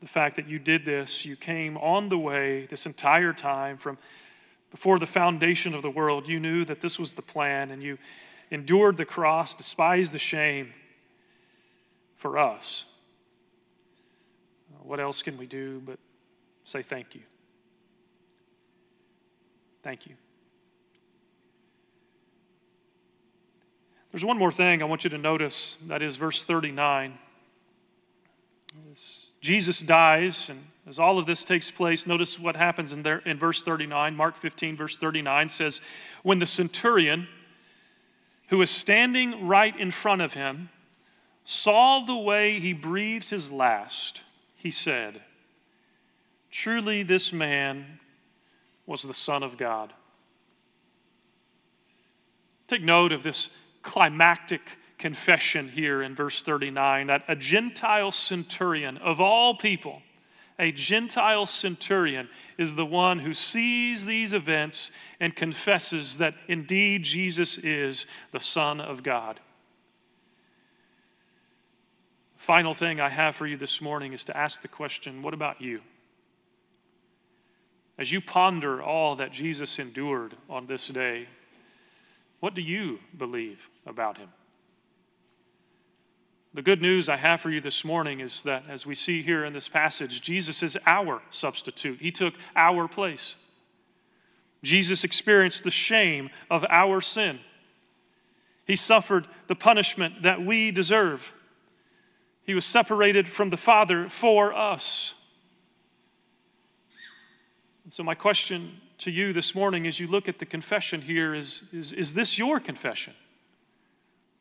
the 0.00 0.06
fact 0.06 0.36
that 0.36 0.48
you 0.48 0.60
did 0.60 0.84
this, 0.84 1.24
you 1.24 1.34
came 1.34 1.76
on 1.78 2.08
the 2.08 2.18
way 2.18 2.66
this 2.66 2.86
entire 2.86 3.32
time 3.32 3.76
from 3.76 3.98
before 4.76 4.98
the 4.98 5.06
foundation 5.06 5.72
of 5.72 5.80
the 5.80 5.88
world, 5.88 6.28
you 6.28 6.38
knew 6.38 6.62
that 6.62 6.82
this 6.82 6.98
was 6.98 7.14
the 7.14 7.22
plan 7.22 7.70
and 7.70 7.82
you 7.82 7.96
endured 8.50 8.98
the 8.98 9.06
cross, 9.06 9.54
despised 9.54 10.12
the 10.12 10.18
shame 10.18 10.70
for 12.14 12.36
us. 12.36 12.84
What 14.82 15.00
else 15.00 15.22
can 15.22 15.38
we 15.38 15.46
do 15.46 15.80
but 15.86 15.98
say 16.66 16.82
thank 16.82 17.14
you? 17.14 17.22
Thank 19.82 20.06
you. 20.06 20.12
There's 24.12 24.26
one 24.26 24.36
more 24.36 24.52
thing 24.52 24.82
I 24.82 24.84
want 24.84 25.04
you 25.04 25.10
to 25.10 25.18
notice 25.18 25.78
that 25.86 26.02
is 26.02 26.16
verse 26.16 26.44
39. 26.44 27.16
Jesus 29.40 29.80
dies 29.80 30.50
and 30.50 30.66
as 30.88 31.00
all 31.00 31.18
of 31.18 31.26
this 31.26 31.44
takes 31.44 31.70
place, 31.70 32.06
notice 32.06 32.38
what 32.38 32.54
happens 32.54 32.92
in, 32.92 33.02
there, 33.02 33.18
in 33.18 33.38
verse 33.38 33.62
39. 33.62 34.14
Mark 34.14 34.36
15, 34.36 34.76
verse 34.76 34.96
39 34.96 35.48
says, 35.48 35.80
When 36.22 36.38
the 36.38 36.46
centurion, 36.46 37.26
who 38.48 38.58
was 38.58 38.70
standing 38.70 39.48
right 39.48 39.76
in 39.78 39.90
front 39.90 40.22
of 40.22 40.34
him, 40.34 40.68
saw 41.44 42.00
the 42.04 42.16
way 42.16 42.60
he 42.60 42.72
breathed 42.72 43.30
his 43.30 43.50
last, 43.50 44.22
he 44.54 44.70
said, 44.70 45.22
Truly, 46.50 47.02
this 47.02 47.32
man 47.32 47.98
was 48.86 49.02
the 49.02 49.14
Son 49.14 49.42
of 49.42 49.56
God. 49.56 49.92
Take 52.68 52.82
note 52.82 53.10
of 53.12 53.24
this 53.24 53.50
climactic 53.82 54.60
confession 54.98 55.68
here 55.68 56.02
in 56.02 56.14
verse 56.14 56.42
39 56.42 57.08
that 57.08 57.24
a 57.28 57.36
Gentile 57.36 58.12
centurion 58.12 58.96
of 58.98 59.20
all 59.20 59.56
people 59.56 60.02
a 60.58 60.72
Gentile 60.72 61.46
centurion 61.46 62.28
is 62.56 62.74
the 62.74 62.86
one 62.86 63.18
who 63.18 63.34
sees 63.34 64.06
these 64.06 64.32
events 64.32 64.90
and 65.20 65.36
confesses 65.36 66.18
that 66.18 66.34
indeed 66.48 67.02
Jesus 67.02 67.58
is 67.58 68.06
the 68.30 68.40
Son 68.40 68.80
of 68.80 69.02
God. 69.02 69.40
Final 72.36 72.74
thing 72.74 73.00
I 73.00 73.08
have 73.08 73.34
for 73.34 73.46
you 73.46 73.56
this 73.56 73.82
morning 73.82 74.12
is 74.12 74.24
to 74.26 74.36
ask 74.36 74.62
the 74.62 74.68
question 74.68 75.22
what 75.22 75.34
about 75.34 75.60
you? 75.60 75.80
As 77.98 78.12
you 78.12 78.20
ponder 78.20 78.82
all 78.82 79.16
that 79.16 79.32
Jesus 79.32 79.78
endured 79.78 80.36
on 80.48 80.66
this 80.66 80.88
day, 80.88 81.28
what 82.40 82.54
do 82.54 82.60
you 82.62 83.00
believe 83.16 83.68
about 83.86 84.18
him? 84.18 84.28
The 86.56 86.62
good 86.62 86.80
news 86.80 87.10
I 87.10 87.16
have 87.16 87.42
for 87.42 87.50
you 87.50 87.60
this 87.60 87.84
morning 87.84 88.20
is 88.20 88.42
that, 88.44 88.64
as 88.66 88.86
we 88.86 88.94
see 88.94 89.20
here 89.20 89.44
in 89.44 89.52
this 89.52 89.68
passage, 89.68 90.22
Jesus 90.22 90.62
is 90.62 90.78
our 90.86 91.20
substitute. 91.28 92.00
He 92.00 92.10
took 92.10 92.32
our 92.56 92.88
place. 92.88 93.36
Jesus 94.62 95.04
experienced 95.04 95.64
the 95.64 95.70
shame 95.70 96.30
of 96.50 96.64
our 96.70 97.02
sin. 97.02 97.40
He 98.64 98.74
suffered 98.74 99.26
the 99.48 99.54
punishment 99.54 100.22
that 100.22 100.46
we 100.46 100.70
deserve. 100.70 101.34
He 102.42 102.54
was 102.54 102.64
separated 102.64 103.28
from 103.28 103.50
the 103.50 103.58
Father 103.58 104.08
for 104.08 104.54
us. 104.54 105.12
And 107.84 107.92
so, 107.92 108.02
my 108.02 108.14
question 108.14 108.80
to 108.96 109.10
you 109.10 109.34
this 109.34 109.54
morning 109.54 109.86
as 109.86 110.00
you 110.00 110.06
look 110.06 110.26
at 110.26 110.38
the 110.38 110.46
confession 110.46 111.02
here 111.02 111.34
is, 111.34 111.64
is, 111.70 111.92
is 111.92 112.14
this 112.14 112.38
your 112.38 112.60
confession? 112.60 113.12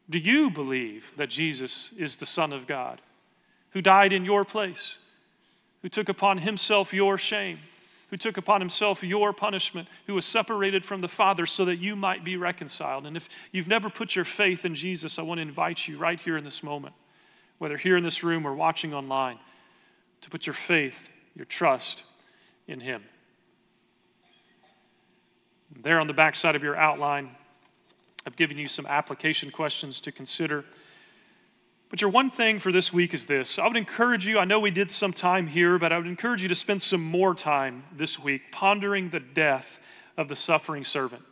Do 0.09 0.19
you 0.19 0.49
believe 0.49 1.11
that 1.17 1.29
Jesus 1.29 1.91
is 1.97 2.17
the 2.17 2.25
Son 2.25 2.53
of 2.53 2.67
God, 2.67 3.01
who 3.71 3.81
died 3.81 4.13
in 4.13 4.25
your 4.25 4.45
place, 4.45 4.97
who 5.81 5.89
took 5.89 6.09
upon 6.09 6.39
himself 6.39 6.93
your 6.93 7.17
shame, 7.17 7.59
who 8.09 8.17
took 8.17 8.37
upon 8.37 8.61
himself 8.61 9.03
your 9.03 9.33
punishment, 9.33 9.87
who 10.05 10.13
was 10.13 10.25
separated 10.25 10.85
from 10.85 10.99
the 10.99 11.07
Father 11.07 11.45
so 11.45 11.65
that 11.65 11.77
you 11.77 11.95
might 11.95 12.23
be 12.23 12.37
reconciled. 12.37 13.05
And 13.05 13.17
if 13.17 13.27
you've 13.51 13.67
never 13.67 13.89
put 13.89 14.15
your 14.15 14.25
faith 14.25 14.63
in 14.63 14.75
Jesus, 14.75 15.17
I 15.17 15.23
want 15.23 15.39
to 15.39 15.41
invite 15.41 15.87
you 15.87 15.97
right 15.97 16.19
here 16.19 16.37
in 16.37 16.43
this 16.43 16.61
moment, 16.61 16.93
whether 17.57 17.77
here 17.77 17.97
in 17.97 18.03
this 18.03 18.23
room 18.23 18.45
or 18.45 18.53
watching 18.53 18.93
online, 18.93 19.39
to 20.21 20.29
put 20.29 20.45
your 20.45 20.53
faith, 20.53 21.09
your 21.35 21.45
trust 21.45 22.03
in 22.67 22.79
him. 22.79 23.03
There 25.75 25.99
on 25.99 26.07
the 26.07 26.13
backside 26.13 26.55
of 26.55 26.63
your 26.63 26.75
outline, 26.75 27.31
I've 28.25 28.35
given 28.35 28.57
you 28.57 28.67
some 28.67 28.85
application 28.85 29.51
questions 29.51 29.99
to 30.01 30.11
consider. 30.11 30.65
But 31.89 32.01
your 32.01 32.09
one 32.09 32.29
thing 32.29 32.59
for 32.59 32.71
this 32.71 32.91
week 32.91 33.13
is 33.13 33.27
this. 33.27 33.59
I 33.59 33.67
would 33.67 33.77
encourage 33.77 34.25
you, 34.25 34.39
I 34.39 34.45
know 34.45 34.59
we 34.59 34.71
did 34.71 34.89
some 34.91 35.13
time 35.13 35.47
here, 35.47 35.77
but 35.77 35.93
I 35.93 35.97
would 35.97 36.07
encourage 36.07 36.41
you 36.41 36.49
to 36.49 36.55
spend 36.55 36.81
some 36.81 37.01
more 37.01 37.35
time 37.35 37.83
this 37.95 38.19
week 38.19 38.51
pondering 38.51 39.09
the 39.09 39.19
death 39.19 39.79
of 40.17 40.27
the 40.27 40.35
suffering 40.35 40.83
servant. 40.83 41.23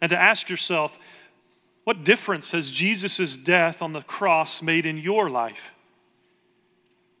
And 0.00 0.10
to 0.10 0.18
ask 0.18 0.48
yourself, 0.48 0.98
what 1.84 2.04
difference 2.04 2.52
has 2.52 2.70
Jesus' 2.70 3.36
death 3.36 3.82
on 3.82 3.92
the 3.92 4.02
cross 4.02 4.62
made 4.62 4.86
in 4.86 4.96
your 4.96 5.28
life? 5.28 5.74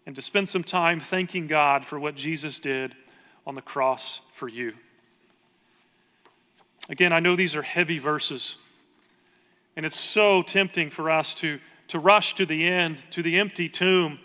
And 0.06 0.16
to 0.16 0.22
spend 0.22 0.48
some 0.48 0.64
time 0.64 0.98
thanking 0.98 1.46
God 1.46 1.84
for 1.84 2.00
what 2.00 2.14
Jesus 2.14 2.58
did 2.58 2.94
on 3.46 3.54
the 3.54 3.62
cross 3.62 4.22
for 4.32 4.48
you. 4.48 4.72
Again, 6.90 7.14
I 7.14 7.20
know 7.20 7.36
these 7.36 7.56
are 7.56 7.62
heavy 7.62 7.98
verses, 7.98 8.56
and 9.76 9.86
it's 9.86 9.98
so 9.98 10.42
tempting 10.42 10.90
for 10.90 11.10
us 11.10 11.34
to 11.36 11.58
to 11.90 11.98
rush 11.98 12.36
to 12.36 12.46
the 12.46 12.68
end, 12.68 13.04
to 13.10 13.20
the 13.20 13.36
empty 13.36 13.68
tomb. 13.68 14.16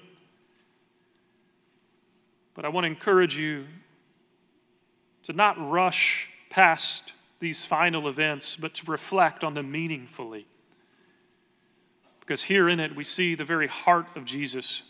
But 2.53 2.63
I 2.63 2.70
want 2.70 2.84
to 2.84 2.89
encourage 2.89 3.39
you 3.39 3.66
to 5.24 5.34
not 5.34 5.57
rush 5.57 6.30
past 6.51 7.13
these 7.39 7.66
final 7.66 8.07
events, 8.07 8.55
but 8.55 8.76
to 8.76 8.91
reflect 8.91 9.43
on 9.43 9.55
them 9.55 9.72
meaningfully. 9.72 10.45
Because 12.20 12.43
here 12.43 12.70
in 12.70 12.80
it, 12.80 12.95
we 12.95 13.03
see 13.03 13.34
the 13.34 13.43
very 13.43 13.68
heart 13.68 14.05
of 14.16 14.26
Jesus 14.26 14.84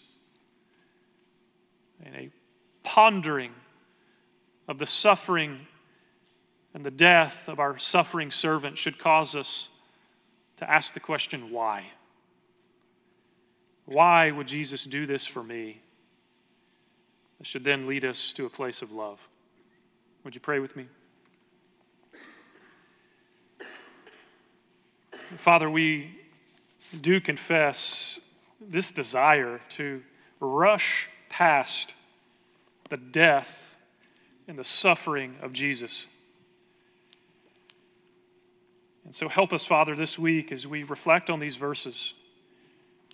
and 2.04 2.14
a 2.14 2.30
pondering 2.84 3.54
of 4.68 4.80
the 4.80 4.86
suffering 4.86 5.66
and 6.76 6.86
the 6.86 6.92
death 6.92 7.48
of 7.48 7.58
our 7.58 7.78
suffering 7.78 8.30
servant 8.30 8.78
should 8.78 9.00
cause 9.00 9.34
us 9.34 9.70
to 10.58 10.70
ask 10.70 10.94
the 10.94 11.00
question, 11.00 11.50
why? 11.50 11.86
Why 13.86 14.30
would 14.30 14.48
Jesus 14.48 14.84
do 14.84 15.06
this 15.06 15.26
for 15.26 15.42
me? 15.42 15.80
This 17.40 17.48
should 17.48 17.64
then 17.64 17.88
lead 17.88 18.04
us 18.04 18.34
to 18.34 18.46
a 18.46 18.50
place 18.50 18.82
of 18.82 18.92
love. 18.92 19.26
Would 20.26 20.36
you 20.36 20.42
pray 20.42 20.60
with 20.60 20.76
me? 20.76 20.88
Father, 25.38 25.70
we 25.70 26.20
do 27.00 27.22
confess 27.22 28.20
this 28.60 28.92
desire 28.92 29.62
to 29.70 30.04
rush 30.42 31.08
past 31.30 31.96
the 32.90 32.98
death 32.98 33.78
and 34.46 34.60
the 34.60 34.64
suffering 34.66 35.38
of 35.42 35.54
Jesus. 35.54 36.08
And 39.06 39.14
so 39.14 39.30
help 39.30 39.54
us, 39.54 39.66
Father, 39.66 39.96
this 39.96 40.18
week 40.18 40.52
as 40.52 40.66
we 40.66 40.84
reflect 40.84 41.30
on 41.30 41.40
these 41.40 41.56
verses 41.56 42.16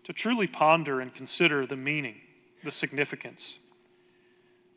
to 0.03 0.13
truly 0.13 0.47
ponder 0.47 0.99
and 1.01 1.13
consider 1.13 1.67
the 1.67 1.75
meaning, 1.75 2.15
the 2.63 2.71
significance 2.71 3.59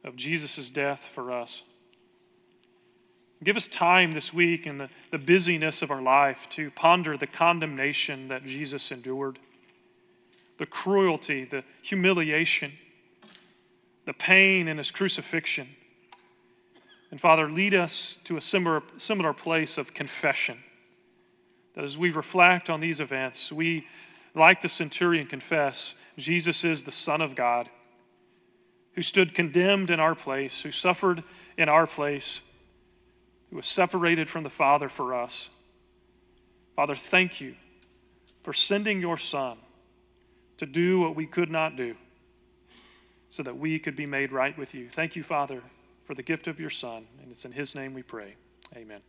of 0.03 0.17
Jesus' 0.17 0.69
death 0.69 1.05
for 1.05 1.33
us. 1.33 1.63
Give 3.43 3.57
us 3.57 3.69
time 3.69 4.13
this 4.13 4.33
week 4.33 4.67
in 4.67 4.79
the, 4.79 4.89
the 5.11 5.19
busyness 5.19 5.83
of 5.83 5.91
our 5.91 6.03
life 6.03 6.49
to 6.51 6.71
ponder 6.71 7.17
the 7.17 7.27
condemnation 7.27 8.29
that 8.29 8.45
Jesus 8.45 8.91
endured, 8.91 9.39
the 10.59 10.67
cruelty, 10.67 11.45
the 11.45 11.63
humiliation, 11.83 12.73
the 14.05 14.13
pain 14.13 14.67
in 14.67 14.79
his 14.79 14.91
crucifixion. 14.91 15.69
And 17.11 17.21
Father, 17.21 17.51
lead 17.51 17.75
us 17.75 18.19
to 18.25 18.37
a 18.37 18.41
similar, 18.41 18.83
similar 18.97 19.33
place 19.33 19.79
of 19.79 19.95
confession. 19.95 20.59
That 21.75 21.85
as 21.85 21.99
we 21.99 22.11
reflect 22.11 22.71
on 22.71 22.81
these 22.81 23.01
events, 23.01 23.51
we 23.51 23.87
like 24.35 24.63
the 24.63 24.69
centurion, 24.69 25.27
confess 25.27 25.95
Jesus 26.17 26.65
is 26.65 26.85
the 26.85 26.93
Son 26.93 27.21
of 27.21 27.35
God 27.35 27.69
who 28.95 29.03
stood 29.03 29.35
condemned 29.35 29.91
in 29.91 30.01
our 30.01 30.15
place, 30.15 30.63
who 30.63 30.71
suffered 30.71 31.23
in 31.59 31.69
our 31.69 31.87
place, 31.87 32.41
who 33.51 33.57
was 33.57 33.67
separated 33.67 34.31
from 34.31 34.45
the 34.45 34.51
Father 34.51 34.89
for 34.89 35.15
us. 35.15 35.51
Father, 36.77 36.95
thank 36.95 37.41
you 37.41 37.55
for 38.43 38.53
sending 38.53 39.01
your 39.01 39.17
Son 39.17 39.59
to 40.59 40.67
do 40.67 41.01
what 41.01 41.17
we 41.17 41.27
could 41.27 41.51
not 41.51 41.77
do 41.77 41.97
so 43.31 43.43
that 43.43 43.59
we 43.59 43.79
could 43.81 43.97
be 43.97 44.07
made 44.07 44.31
right 44.31 44.57
with 44.57 44.75
you. 44.75 44.89
Thank 44.89 45.17
you, 45.17 45.25
Father, 45.25 45.63
for 46.05 46.15
the 46.15 46.23
gift 46.23 46.47
of 46.47 46.61
your 46.61 46.71
Son, 46.71 47.07
and 47.21 47.31
it's 47.31 47.45
in 47.45 47.53
His 47.53 47.75
name 47.75 47.95
we 47.95 48.03
pray. 48.03 48.37
Amen. 48.77 49.01